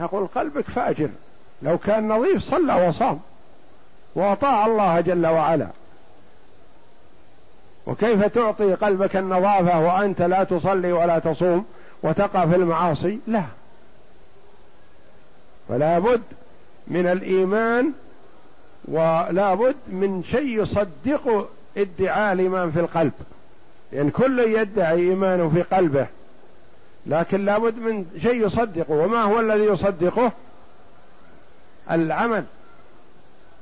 يقول 0.00 0.26
قلبك 0.26 0.64
فاجر. 0.64 1.08
لو 1.62 1.78
كان 1.78 2.08
نظيف 2.08 2.42
صلى 2.42 2.88
وصام. 2.88 3.20
وأطاع 4.14 4.66
الله 4.66 5.00
جل 5.00 5.26
وعلا. 5.26 5.66
وكيف 7.86 8.24
تعطي 8.24 8.74
قلبك 8.74 9.16
النظافة 9.16 9.80
وأنت 9.80 10.22
لا 10.22 10.44
تصلي 10.44 10.92
ولا 10.92 11.18
تصوم 11.18 11.64
وتقع 12.02 12.46
في 12.46 12.56
المعاصي؟ 12.56 13.18
لا. 13.26 13.44
فلا 15.68 15.98
بد 15.98 16.22
من 16.86 17.06
الإيمان 17.06 17.92
ولا 18.84 19.54
بد 19.54 19.76
من 19.88 20.24
شيء 20.30 20.62
يصدق 20.62 21.48
ادعاء 21.76 22.32
الإيمان 22.32 22.70
في 22.70 22.80
القلب. 22.80 23.12
لأن 23.92 24.10
كل 24.10 24.38
يدعي 24.38 24.98
إيمانه 24.98 25.50
في 25.54 25.62
قلبه. 25.62 26.06
لكن 27.06 27.44
لا 27.44 27.58
بد 27.58 27.78
من 27.78 28.06
شيء 28.22 28.46
يصدقه. 28.46 28.94
وما 28.94 29.22
هو 29.22 29.40
الذي 29.40 29.64
يصدقه؟ 29.64 30.32
العمل. 31.90 32.44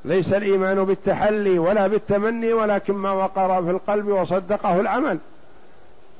ليس 0.05 0.33
الإيمان 0.33 0.85
بالتحلي 0.85 1.59
ولا 1.59 1.87
بالتمني 1.87 2.53
ولكن 2.53 2.95
ما 2.95 3.13
وقر 3.13 3.63
في 3.63 3.71
القلب 3.71 4.09
وصدقه 4.09 4.81
العمل. 4.81 5.19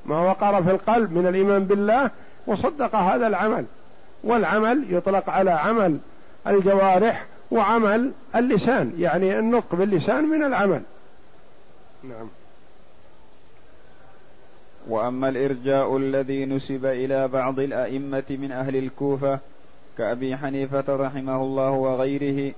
ما 0.07 0.21
وقر 0.21 0.63
في 0.63 0.71
القلب 0.71 1.13
من 1.13 1.27
الإيمان 1.27 1.65
بالله 1.65 2.11
وصدق 2.47 2.97
هذا 2.97 3.27
العمل. 3.27 3.65
والعمل 4.25 4.85
يطلق 4.91 5.31
على 5.31 5.51
عمل 5.51 5.99
الجوارح 6.47 7.27
وعمل 7.51 8.13
اللسان 8.37 8.93
يعني 8.99 9.39
النطق 9.39 9.75
باللسان 9.75 10.25
من 10.25 10.45
العمل. 10.45 10.83
نعم. 12.05 12.29
وأما 14.89 15.29
الإرجاء 15.29 15.97
الذي 15.97 16.45
نسب 16.45 16.87
إلى 16.87 17.29
بعض 17.29 17.61
الأئمة 17.61 18.25
من 18.31 18.53
أهل 18.53 18.77
الكوفة 18.77 19.39
كأبي 19.99 20.37
حنيفة 20.37 20.85
رحمه 20.89 21.43
الله 21.43 21.71
وغيره 21.71 22.55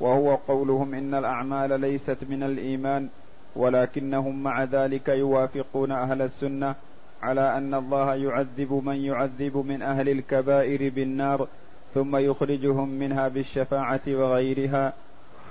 وهو 0.00 0.34
قولهم 0.34 0.94
إن 0.94 1.14
الأعمال 1.14 1.80
ليست 1.80 2.18
من 2.28 2.42
الإيمان 2.42 3.08
ولكنهم 3.56 4.42
مع 4.42 4.64
ذلك 4.64 5.08
يوافقون 5.08 5.92
أهل 5.92 6.22
السنة 6.22 6.74
على 7.22 7.56
أن 7.56 7.74
الله 7.74 8.14
يعذب 8.14 8.82
من 8.84 8.96
يعذب 8.96 9.56
من 9.56 9.82
أهل 9.82 10.08
الكبائر 10.08 10.90
بالنار 10.90 11.48
ثم 11.94 12.16
يخرجهم 12.16 12.88
منها 12.88 13.28
بالشفاعة 13.28 14.00
وغيرها 14.08 14.92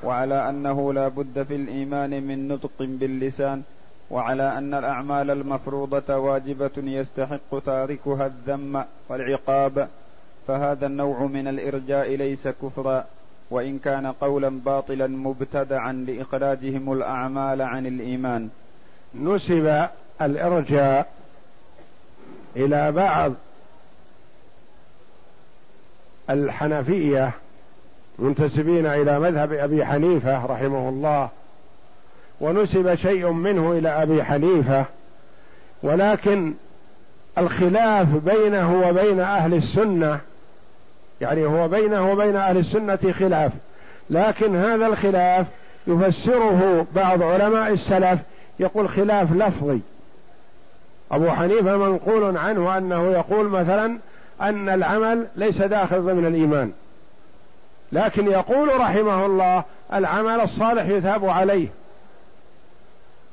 وعلى 0.03 0.49
أنه 0.49 0.93
لا 0.93 1.07
بد 1.07 1.43
في 1.43 1.55
الإيمان 1.55 2.24
من 2.24 2.47
نطق 2.47 2.72
باللسان 2.80 3.64
وعلى 4.12 4.57
أن 4.57 4.74
الأعمال 4.74 5.32
المفروضة 5.32 6.18
واجبة 6.18 6.72
يستحق 6.78 7.59
تاركها 7.66 8.26
الذم 8.26 8.84
والعقاب 9.09 9.88
فهذا 10.47 10.88
النوع 10.88 11.20
من 11.24 11.47
الإرجاء 11.47 12.16
ليس 12.16 12.47
كفرا 12.47 13.05
وإن 13.51 13.80
كان 13.80 14.07
قولا 14.07 14.49
باطلا 14.49 15.07
مبتدعا 15.07 15.93
لإخراجهم 15.93 16.93
الأعمال 16.93 17.62
عن 17.62 17.86
الإيمان. 17.86 18.49
نسب 19.16 19.88
الإرجاء 20.22 21.12
إلى 22.55 22.91
بعض 22.91 23.34
الحنفية 26.30 27.32
منتسبين 28.20 28.86
إلى 28.86 29.20
مذهب 29.20 29.53
أبي 29.53 29.86
حنيفة 29.86 30.45
رحمه 30.45 30.89
الله 30.89 31.30
ونسب 32.42 32.96
شيء 32.96 33.30
منه 33.30 33.72
إلى 33.72 33.89
أبي 33.89 34.24
حنيفة 34.24 34.86
ولكن 35.84 36.54
الخلاف 37.38 38.08
بينه 38.08 38.82
وبين 38.88 39.20
أهل 39.20 39.54
السنة 39.54 40.20
يعني 41.22 41.46
هو 41.46 41.68
بينه 41.68 42.12
وبين 42.12 42.36
أهل 42.36 42.58
السنة 42.58 43.14
خلاف 43.20 43.52
لكن 44.10 44.56
هذا 44.56 44.88
الخلاف 44.88 45.46
يفسره 45.88 46.86
بعض 46.96 47.24
علماء 47.24 47.74
السلف 47.74 48.20
يقول 48.60 48.89
خلاف 48.89 49.32
لفظي. 49.32 49.80
أبو 51.12 51.32
حنيفة 51.32 51.78
منقول 51.78 52.38
عنه 52.38 52.78
أنه 52.78 53.12
يقول 53.12 53.50
مثلا 53.50 53.98
أن 54.42 54.70
العمل 54.70 55.28
ليس 55.36 55.58
داخل 55.58 56.02
ضمن 56.02 56.26
الإيمان 56.26 56.72
لكن 57.92 58.28
يقول 58.28 58.80
رحمه 58.82 59.26
الله 59.26 59.64
العمل 59.94 60.42
الصالح 60.42 60.88
يثاب 60.88 61.26
عليه. 61.26 61.68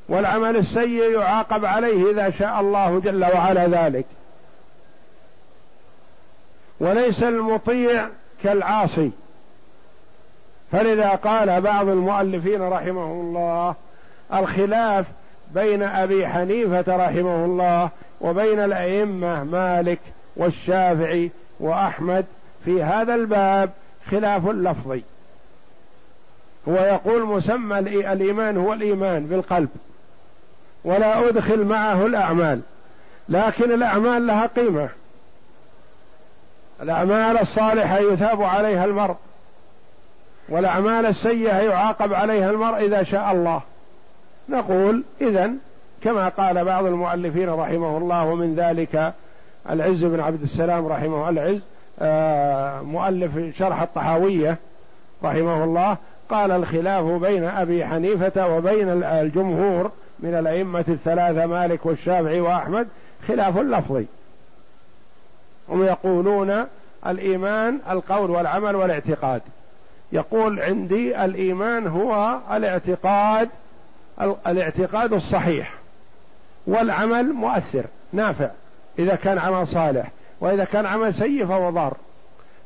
والعمل 0.08 0.56
السيء 0.56 1.12
يعاقب 1.12 1.64
عليه 1.64 2.10
إذا 2.10 2.30
شاء 2.30 2.60
الله 2.60 3.00
جل 3.00 3.24
وعلا 3.24 3.66
ذلك. 3.66 4.06
وليس 6.80 7.22
المطيع 7.22 8.08
كالعاصي. 8.42 9.10
فلذا 10.72 11.08
قال 11.08 11.60
بعض 11.60 11.88
المؤلفين 11.88 12.62
رحمه 12.62 13.04
الله 13.04 13.74
الخلاف 14.34 15.06
بين 15.54 15.82
أبي 15.82 16.28
حنيفة 16.28 16.96
رحمه 16.96 17.44
الله 17.44 17.90
وبين 18.20 18.58
الأئمة 18.60 19.44
مالك 19.44 19.98
والشافعي 20.36 21.30
وأحمد 21.60 22.26
في 22.64 22.82
هذا 22.82 23.14
الباب 23.14 23.70
خلاف 24.10 24.46
لفظي. 24.46 25.02
هو 26.68 26.74
يقول 26.74 27.24
مسمى 27.24 27.78
الإيمان 27.78 28.56
هو 28.56 28.72
الإيمان 28.72 29.26
بالقلب. 29.26 29.68
ولا 30.84 31.28
أدخل 31.28 31.64
معه 31.64 32.06
الأعمال. 32.06 32.60
لكن 33.28 33.72
الأعمال 33.72 34.26
لها 34.26 34.46
قيمة. 34.46 34.88
الأعمال 36.82 37.38
الصالحة 37.38 37.98
يثاب 37.98 38.42
عليها 38.42 38.84
المرء. 38.84 39.16
والأعمال 40.48 41.06
السيئة 41.06 41.56
يعاقب 41.56 42.14
عليها 42.14 42.50
المرء 42.50 42.84
إذا 42.86 43.02
شاء 43.02 43.32
الله. 43.32 43.60
نقول 44.48 45.02
إذا 45.20 45.50
كما 46.02 46.28
قال 46.28 46.64
بعض 46.64 46.86
المؤلفين 46.86 47.48
رحمه 47.48 47.98
الله 47.98 48.24
ومن 48.24 48.54
ذلك 48.54 49.12
العز 49.70 50.04
بن 50.04 50.20
عبد 50.20 50.42
السلام 50.42 50.86
رحمه 50.86 51.28
العز 51.28 51.60
آه، 52.00 52.82
مؤلف 52.82 53.56
شرح 53.58 53.82
الطحاوية 53.82 54.56
رحمه 55.24 55.64
الله 55.64 55.96
قال 56.30 56.50
الخلاف 56.50 57.04
بين 57.04 57.44
أبي 57.44 57.86
حنيفة 57.86 58.56
وبين 58.56 59.04
الجمهور 59.04 59.90
من 60.20 60.34
الأئمة 60.34 60.84
الثلاثة 60.88 61.46
مالك 61.46 61.86
والشافعي 61.86 62.40
وأحمد 62.40 62.88
خلاف 63.28 63.58
لفظي. 63.58 64.06
هم 65.68 65.84
يقولون 65.84 66.64
الإيمان 67.06 67.78
القول 67.90 68.30
والعمل 68.30 68.76
والاعتقاد. 68.76 69.42
يقول 70.12 70.60
عندي 70.60 71.24
الإيمان 71.24 71.86
هو 71.86 72.38
الاعتقاد 72.52 73.48
الاعتقاد 74.46 75.12
الصحيح 75.12 75.74
والعمل 76.66 77.32
مؤثر 77.32 77.84
نافع 78.12 78.50
إذا 78.98 79.14
كان 79.14 79.38
عمل 79.38 79.66
صالح 79.66 80.10
وإذا 80.40 80.64
كان 80.64 80.86
عمل 80.86 81.14
سيء 81.14 81.46
فهو 81.46 81.70
ضار. 81.70 81.96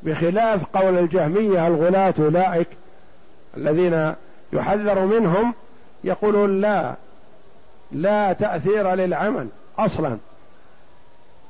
بخلاف 0.03 0.65
قول 0.77 0.99
الجهمية 0.99 1.67
الغلاة 1.67 2.15
أولئك 2.19 2.67
الذين 3.57 4.15
يحذر 4.53 5.05
منهم 5.07 5.55
يقولون 6.05 6.61
لا 6.61 6.95
لا 7.93 8.33
تأثير 8.33 8.95
للعمل 8.95 9.49
أصلا. 9.79 10.19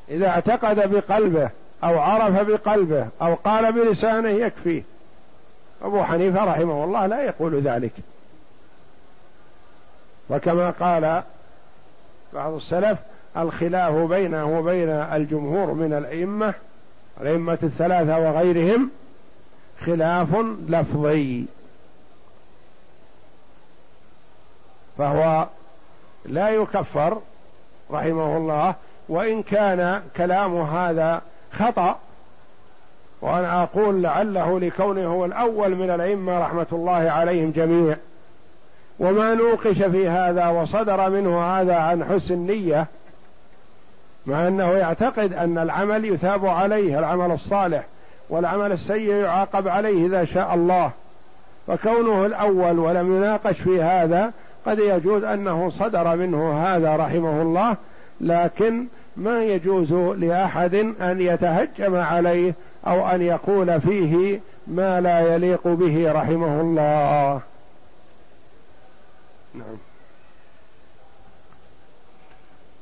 إذا 0.09 0.29
اعتقد 0.29 0.93
بقلبه 0.93 1.51
أو 1.85 1.99
عرف 1.99 2.49
بقلبه 2.49 3.09
أو 3.23 3.35
قال 3.35 3.73
بلسانه 3.73 4.29
يكفيه 4.29 4.83
أبو 5.83 6.03
حنيفة 6.03 6.45
رحمه 6.45 6.85
الله 6.85 7.07
لا 7.07 7.23
يقول 7.23 7.61
ذلك. 7.61 7.93
وكما 10.31 10.71
قال 10.71 11.23
بعض 12.33 12.53
السلف 12.53 12.99
الخلاف 13.37 13.95
بينه 13.95 14.59
وبين 14.59 14.89
الجمهور 14.89 15.75
من 15.75 15.93
الأئمة 15.93 16.55
الأئمة 17.21 17.59
الثلاثة 17.63 18.19
وغيرهم 18.19 18.91
خلاف 19.87 20.29
لفظي. 20.69 21.45
فهو 24.99 25.47
لا 26.25 26.49
يكفر 26.49 27.19
رحمه 27.91 28.37
الله 28.37 28.75
وإن 29.09 29.43
كان 29.43 30.03
كلام 30.17 30.57
هذا 30.57 31.23
خطأ 31.53 31.99
وأنا 33.21 33.63
أقول 33.63 34.03
لعله 34.03 34.61
لكونه 34.61 35.07
هو 35.07 35.25
الأول 35.25 35.75
من 35.75 35.91
الأئمة 35.91 36.39
رحمة 36.39 36.67
الله 36.73 37.11
عليهم 37.11 37.51
جميع. 37.51 37.97
وما 38.99 39.35
نوقش 39.35 39.83
في 39.83 40.09
هذا 40.09 40.49
وصدر 40.49 41.11
منه 41.11 41.61
هذا 41.61 41.75
عن 41.75 42.05
حسن 42.05 42.39
نية 42.39 42.87
مع 44.27 44.49
أنه 44.49 44.73
يعتقد 44.73 45.33
أن 45.33 45.59
العمل 45.59 46.05
يثاب 46.05 46.47
عليه 46.47 46.99
العمل 46.99 47.33
الصالح 47.33 47.85
والعمل 48.31 48.73
السيء 48.73 49.13
يعاقب 49.15 49.69
عليه 49.69 50.07
إذا 50.07 50.25
شاء 50.25 50.55
الله. 50.55 50.91
فكونه 51.67 52.27
الأول 52.27 52.79
ولم 52.79 53.17
يناقش 53.17 53.61
في 53.61 53.83
هذا 53.83 54.33
قد 54.67 54.79
يجوز 54.79 55.25
أنه 55.25 55.71
صدر 55.71 56.17
منه 56.17 56.67
هذا 56.67 56.97
رحمه 56.97 57.43
الله 57.43 57.77
لكن 58.21 58.87
ما 59.17 59.45
يجوز 59.45 59.93
لأحد 59.93 60.75
أن 61.01 61.21
يتهجم 61.21 61.97
عليه 61.97 62.55
أو 62.87 63.09
أن 63.09 63.23
يقول 63.23 63.81
فيه 63.81 64.41
ما 64.67 65.01
لا 65.01 65.35
يليق 65.35 65.69
به 65.69 66.13
رحمه 66.13 66.61
الله. 66.61 67.41
نعم. 69.55 69.77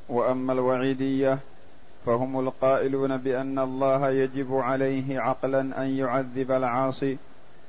وأما 0.09 0.53
الوعيدية 0.53 1.37
فهم 2.05 2.39
القائلون 2.39 3.17
بأن 3.17 3.59
الله 3.59 4.09
يجب 4.09 4.55
عليه 4.55 5.19
عقلا 5.19 5.61
أن 5.61 5.97
يعذب 5.97 6.51
العاصي 6.51 7.17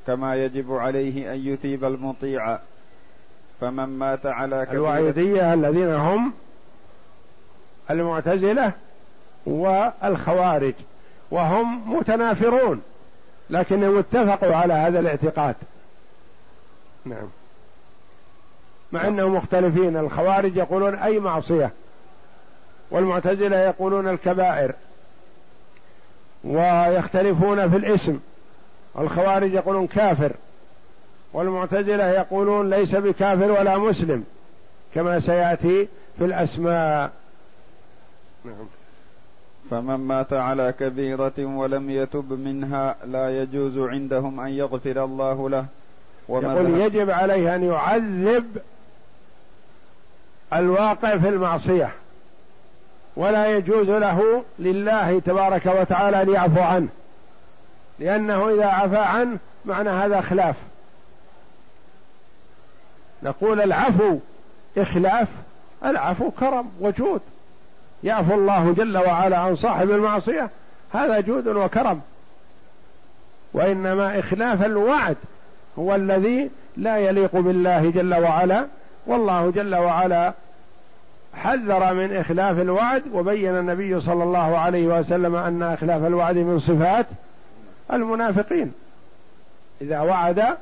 كما 0.07 0.37
يجب 0.37 0.73
عليه 0.73 1.35
أن 1.35 1.47
يثيب 1.47 1.85
المطيع. 1.85 2.59
فمن 3.63 3.99
مات 3.99 4.27
على 4.27 4.67
كبيرة 4.67 4.73
الوعيدية 4.73 5.55
الذين 5.55 5.95
هم 5.95 6.33
المعتزلة 7.91 8.73
والخوارج 9.47 10.75
وهم 11.31 11.97
متنافرون 11.97 12.83
لكنهم 13.51 13.99
اتفقوا 13.99 14.57
على 14.57 14.75
هذا 14.75 15.01
الاعتقاد. 15.01 15.55
نعم. 17.05 17.29
مع 18.93 19.09
أنهم 19.09 19.35
مختلفين 19.35 19.97
الخوارج 19.97 20.57
يقولون 20.57 20.95
أي 20.95 21.19
معصية 21.19 21.71
والمعتزلة 22.91 23.57
يقولون 23.57 24.09
الكبائر 24.09 24.75
ويختلفون 26.45 27.71
في 27.71 27.77
الاسم 27.77 28.21
الخوارج 28.99 29.55
يقولون 29.55 29.87
كافر. 29.87 30.33
والمعتزلة 31.33 32.05
يقولون 32.05 32.71
ليس 32.71 32.95
بكافر 32.95 33.53
ولا 33.53 33.79
مسلم 33.79 34.25
كما 34.95 35.21
سيأتي 35.21 35.89
في 36.19 36.25
الأسماء. 36.25 37.11
نعم. 38.45 38.55
فمن 39.71 39.95
مات 39.95 40.33
على 40.33 40.75
كبيرة 40.81 41.33
ولم 41.39 41.91
يتب 41.91 42.33
منها 42.33 42.97
لا 43.07 43.43
يجوز 43.43 43.79
عندهم 43.79 44.41
أن 44.41 44.49
يغفر 44.49 45.05
الله 45.05 45.51
له. 45.51 45.67
يقول 46.29 46.81
يجب 46.81 47.11
عليه 47.11 47.55
أن 47.55 47.63
يعذب 47.65 48.59
الواقع 50.53 51.17
في 51.17 51.29
المعصية 51.29 51.93
ولا 53.17 53.47
يجوز 53.47 53.91
له 53.91 54.45
لله 54.59 55.19
تبارك 55.19 55.67
وتعالى 55.67 56.23
أن 56.23 56.33
يعفو 56.33 56.61
عنه 56.61 56.89
لأنه 57.99 58.49
إذا 58.55 58.67
عفى 58.67 58.99
عنه 58.99 59.39
معنى 59.65 59.91
هذا 59.91 60.21
خلاف. 60.21 60.57
نقول 63.23 63.61
العفو 63.61 64.19
إخلاف 64.79 65.29
العفو 65.85 66.31
كرم 66.31 66.71
وجود. 66.81 67.21
يعفو 68.05 68.35
الله 68.35 68.73
جل 68.73 68.99
وعلا 68.99 69.39
عن 69.39 69.57
صاحب 69.57 69.91
المعصية 69.91 70.51
هذا 70.93 71.21
جود 71.21 71.49
وكرم. 71.49 72.01
وإنما 73.55 74.19
إخلاف 74.19 74.65
الوعد 74.65 75.17
هو 75.79 75.95
الذي 75.95 76.51
لا 76.77 76.97
يليق 76.97 77.37
بالله 77.37 77.91
جل 77.91 78.15
وعلا 78.15 78.67
والله 79.07 79.51
جل 79.51 79.75
وعلا 79.75 80.33
حذر 81.35 81.95
من 81.95 82.17
إخلاف 82.17 82.59
الوعد 82.59 83.03
وبين 83.13 83.59
النبي 83.59 84.01
صلى 84.01 84.23
الله 84.23 84.59
عليه 84.59 84.87
وسلم 84.87 85.37
أن 85.37 85.63
إخلاف 85.63 86.05
الوعد 86.05 86.37
من 86.37 86.59
صفات 86.59 87.07
المنافقين. 87.93 88.73
إذا 89.81 90.01
وعد 90.01 90.57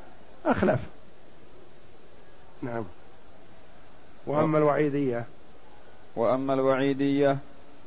أخلف. 0.45 0.79
نعم. 2.61 2.83
وأما 4.27 4.57
الوعيدية؟ 4.57 5.25
وأما 6.15 6.53
الوعيدية 6.53 7.37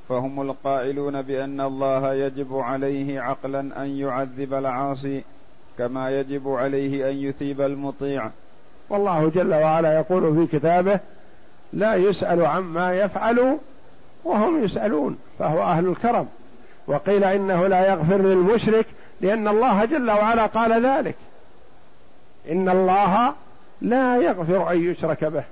فهم 0.09 0.41
القائلون 0.41 1.23
بأن 1.23 1.61
الله 1.61 2.15
يجب 2.15 2.57
عليه 2.57 3.21
عقلا 3.21 3.61
أن 3.61 3.99
يعذب 3.99 4.55
العاصي 4.55 5.25
كما 5.79 6.11
يجب 6.11 6.49
عليه 6.49 7.11
أن 7.11 7.17
يثيب 7.17 7.61
المطيع. 7.61 8.31
والله 8.89 9.29
جل 9.29 9.55
وعلا 9.55 9.95
يقول 9.95 10.35
في 10.47 10.59
كتابه 10.59 11.01
لا 11.73 11.95
يسأل 11.95 12.47
عما 12.47 12.95
يفعل 12.95 13.59
وهم 14.25 14.65
يسألون 14.65 15.19
فهو 15.39 15.63
أهل 15.63 15.87
الكرم. 15.87 16.29
وقيل 16.87 17.25
إنه 17.25 17.67
لا 17.67 17.87
يغفر 17.89 18.17
للمشرك 18.17 18.87
لأن 19.21 19.49
الله 19.49 19.85
جل 19.85 20.11
وعلا 20.11 20.47
قال 20.47 20.87
ذلك. 20.87 21.15
إن 22.51 22.69
الله 22.69 23.35
لا 23.85 24.17
يغفر 24.17 24.71
أن 24.73 24.91
يشرك 24.91 25.25
به. 25.25 25.45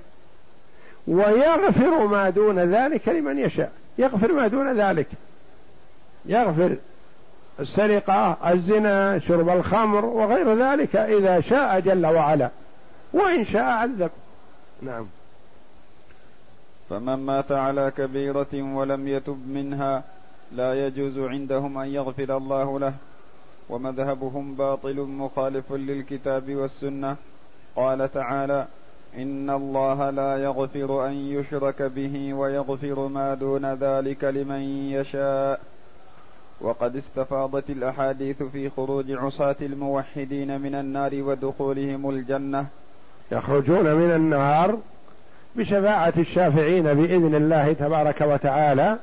ويغفر 1.07 2.05
ما 2.05 2.29
دون 2.29 2.59
ذلك 2.59 3.09
لمن 3.09 3.39
يشاء. 3.39 3.71
يغفر 3.97 4.31
ما 4.31 4.47
دون 4.47 4.81
ذلك. 4.81 5.07
يغفر 6.25 6.75
السرقة 7.59 8.37
الزنا 8.51 9.19
شرب 9.19 9.49
الخمر 9.49 10.05
وغير 10.05 10.63
ذلك 10.63 10.95
إذا 10.95 11.41
شاء 11.41 11.79
جل 11.79 12.05
وعلا. 12.05 12.49
وإن 13.13 13.45
شاء 13.45 13.63
عذب. 13.63 14.11
نعم. 14.81 15.05
فمن 16.89 17.15
مات 17.15 17.51
على 17.51 17.91
كبيرة 17.97 18.75
ولم 18.75 19.07
يتب 19.07 19.47
منها 19.47 20.03
لا 20.51 20.87
يجوز 20.87 21.17
عندهم 21.17 21.77
أن 21.77 21.87
يغفر 21.87 22.37
الله 22.37 22.79
له. 22.79 22.93
ومذهبهم 23.69 24.55
باطل 24.55 24.95
مخالف 24.95 25.71
للكتاب 25.71 26.55
والسنة. 26.55 27.15
قال 27.75 28.11
تعالى 28.13 28.65
إن 29.17 29.49
الله 29.49 30.09
لا 30.09 30.37
يغفر 30.37 31.07
أن 31.07 31.13
يشرك 31.13 31.81
به 31.81 32.33
ويغفر 32.33 33.07
ما 33.07 33.33
دون 33.33 33.73
ذلك 33.73 34.23
لمن 34.23 34.61
يشاء. 34.91 35.59
وقد 36.61 36.95
استفاضت 36.95 37.69
الأحاديث 37.69 38.43
في 38.43 38.69
خروج 38.69 39.11
عصاة 39.11 39.55
الموحدين 39.61 40.61
من 40.61 40.75
النار 40.75 41.11
ودخولهم 41.13 42.09
الجنة. 42.09 42.65
يخرجون 43.31 43.93
من 43.93 44.11
النار 44.11 44.77
بشفاعة 45.55 46.13
الشافعين 46.17 46.83
بإذن 46.83 47.35
الله 47.35 47.73
تبارك 47.73 48.21
وتعالى 48.21 48.97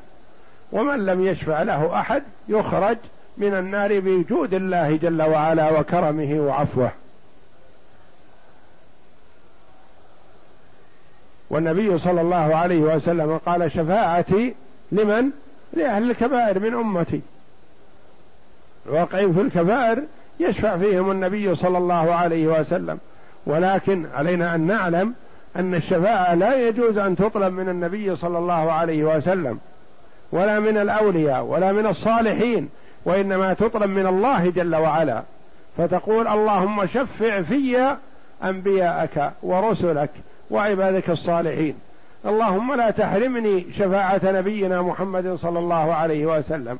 ومن 0.73 1.07
لم 1.07 1.27
يشفع 1.27 1.63
له 1.63 2.01
أحد 2.01 2.23
يخرج 2.49 2.97
من 3.37 3.55
النار 3.55 4.01
بوجود 4.01 4.55
الله 4.55 4.97
جل 4.97 5.23
وعلا 5.23 5.81
وكرمه 5.81 6.41
وعفوه. 6.41 6.91
والنبي 11.51 11.99
صلى 11.99 12.21
الله 12.21 12.57
عليه 12.57 12.81
وسلم 12.81 13.41
قال 13.47 13.73
شفاعتي 13.73 14.55
لمن؟ 14.93 15.31
لأهل 15.73 16.11
الكبائر 16.11 16.59
من 16.59 16.75
أمتي. 16.75 17.21
الواقعين 18.87 19.35
في 19.35 19.41
الكبائر 19.41 20.03
يشفع 20.41 20.77
فيهم 20.77 21.11
النبي 21.11 21.55
صلى 21.55 21.79
الله 21.79 22.15
عليه 22.15 22.47
وسلم. 22.47 22.99
ولكن 23.47 24.07
علينا 24.15 24.55
أن 24.55 24.61
نعلم 24.61 25.15
أن 25.57 25.75
الشفاعة 25.75 26.35
لا 26.35 26.69
يجوز 26.69 26.99
أن 26.99 27.17
تطلب 27.17 27.53
من 27.53 27.69
النبي 27.69 28.17
صلى 28.17 28.39
الله 28.39 28.73
عليه 28.73 29.17
وسلم. 29.17 29.59
ولا 30.33 30.61
من 30.61 30.77
الأولياء 30.77 31.45
ولا 31.45 31.73
من 31.73 31.87
الصالحين 31.87 32.69
وإنما 33.05 33.55
تطلب 33.55 33.91
من 33.91 34.07
الله 34.07 34.51
جل 34.51 34.77
وعلا. 34.77 35.23
فتقول 35.77 36.29
اللهم 36.29 36.87
شفع 36.87 37.43
في 37.43 37.97
أنبياءك 38.45 39.33
ورسلك 39.43 40.11
وعبادك 40.51 41.11
الصالحين. 41.11 41.75
اللهم 42.27 42.75
لا 42.75 42.91
تحرمني 42.91 43.67
شفاعة 43.79 44.21
نبينا 44.25 44.83
محمد 44.83 45.39
صلى 45.43 45.59
الله 45.59 45.95
عليه 45.95 46.27
وسلم. 46.27 46.79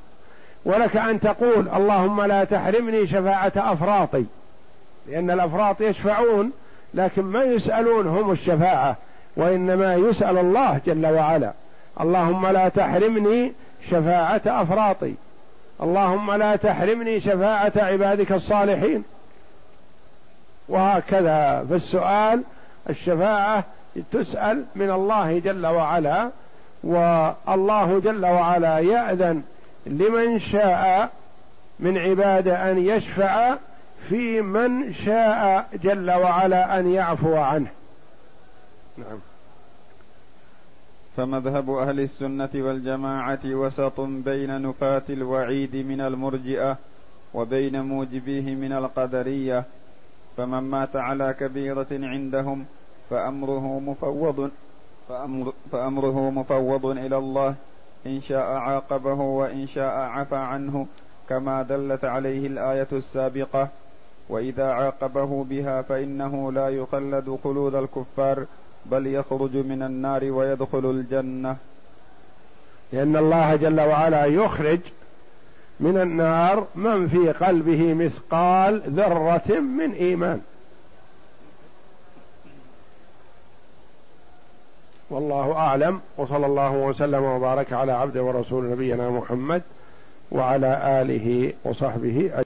ولك 0.65 0.97
أن 0.97 1.21
تقول 1.21 1.69
اللهم 1.69 2.23
لا 2.23 2.45
تحرمني 2.45 3.07
شفاعة 3.07 3.53
أفراطي. 3.57 4.25
لأن 5.09 5.31
الأفراط 5.31 5.81
يشفعون 5.81 6.53
لكن 6.95 7.23
ما 7.23 7.43
يسألون 7.43 8.07
هم 8.07 8.31
الشفاعة 8.31 8.97
وإنما 9.37 9.95
يسأل 9.95 10.39
الله 10.39 10.81
جل 10.87 11.07
وعلا. 11.07 11.53
اللهم 12.01 12.47
لا 12.47 12.69
تحرمني 12.69 13.53
شفاعة 13.91 14.43
أفراطي. 14.47 15.15
اللهم 15.83 16.33
لا 16.33 16.57
تحرمني 16.57 17.21
شفاعة 17.21 17.73
عبادك 17.77 18.33
الصالحين. 18.33 19.05
وهكذا 20.69 21.65
في 21.69 21.75
السؤال 21.75 22.43
الشفاعة 22.91 23.65
تسأل 24.13 24.65
من 24.75 24.91
الله 24.91 25.39
جل 25.39 25.67
وعلا 25.67 26.31
والله 26.85 28.01
جل 28.05 28.27
وعلا 28.27 28.79
يأذن 28.79 29.43
لمن 29.87 30.39
شاء 30.39 31.11
من 31.81 31.99
عباده 31.99 32.71
أن 32.71 32.79
يشفع 32.79 33.57
في 34.09 34.41
من 34.41 34.95
شاء 34.95 35.69
جل 35.83 36.11
وعلا 36.11 36.81
أن 36.81 36.93
يعفو 36.93 37.37
عنه. 37.37 37.69
نعم. 38.99 39.19
فمذهب 41.17 41.71
أهل 41.71 42.01
السنة 42.01 42.49
والجماعة 42.55 43.41
وسط 43.45 44.01
بين 44.01 44.63
نفاة 44.63 45.03
الوعيد 45.11 45.77
من 45.77 46.01
المرجئة 46.01 46.77
وبين 47.35 47.81
موجبيه 47.81 48.55
من 48.55 48.73
القدرية 48.73 49.65
فمن 50.41 50.59
مات 50.59 50.97
على 50.97 51.35
كبيرة 51.41 51.87
عندهم 51.93 52.65
فأمره 53.11 53.81
مفوض 53.81 54.51
فأمر 55.09 55.53
فأمره 55.73 56.31
مفوض 56.31 56.87
إلى 56.87 57.19
الله. 57.19 57.55
إن 58.07 58.23
شاء 58.23 58.47
عاقبه 58.47 59.21
وإن 59.21 59.69
شاء 59.69 59.99
عفى 59.99 60.37
عنه 60.37 60.87
كما 61.29 61.63
دلت 61.63 62.05
عليه 62.05 62.47
الآية 62.47 62.87
السابقة. 62.93 63.69
وإذا 64.29 64.73
عاقبه 64.73 65.45
بها 65.45 65.83
فإنه 65.83 66.53
لا 66.53 66.69
يخلد 66.69 67.39
خلود 67.45 67.75
الكفار 67.75 68.47
بل 68.87 69.07
يخرج 69.07 69.57
من 69.57 69.83
النار 69.83 70.25
ويدخل 70.25 70.91
الجنة. 70.91 71.57
لأن 72.93 73.17
الله 73.17 73.57
جل 73.57 73.81
وعلا 73.81 74.25
يخرج 74.25 74.81
من 75.81 75.97
النار 75.97 76.67
من 76.75 77.09
في 77.09 77.33
قلبه 77.33 77.95
مثقال 77.95 78.83
ذرة 78.87 79.61
من 79.61 79.93
إيمان. 79.93 80.41
والله 85.11 85.53
أعلم 85.53 86.01
وصلى 86.17 86.47
الله 86.47 86.73
وسلم 86.73 87.23
وبارك 87.23 87.73
على 87.73 87.93
عبد 87.93 88.19
ورسول 88.19 88.71
نبينا 88.71 89.11
محمد 89.11 89.63
وعلى 90.33 91.03
آله 91.03 91.53
وصحبه 91.65 92.31
أجمعين. 92.35 92.39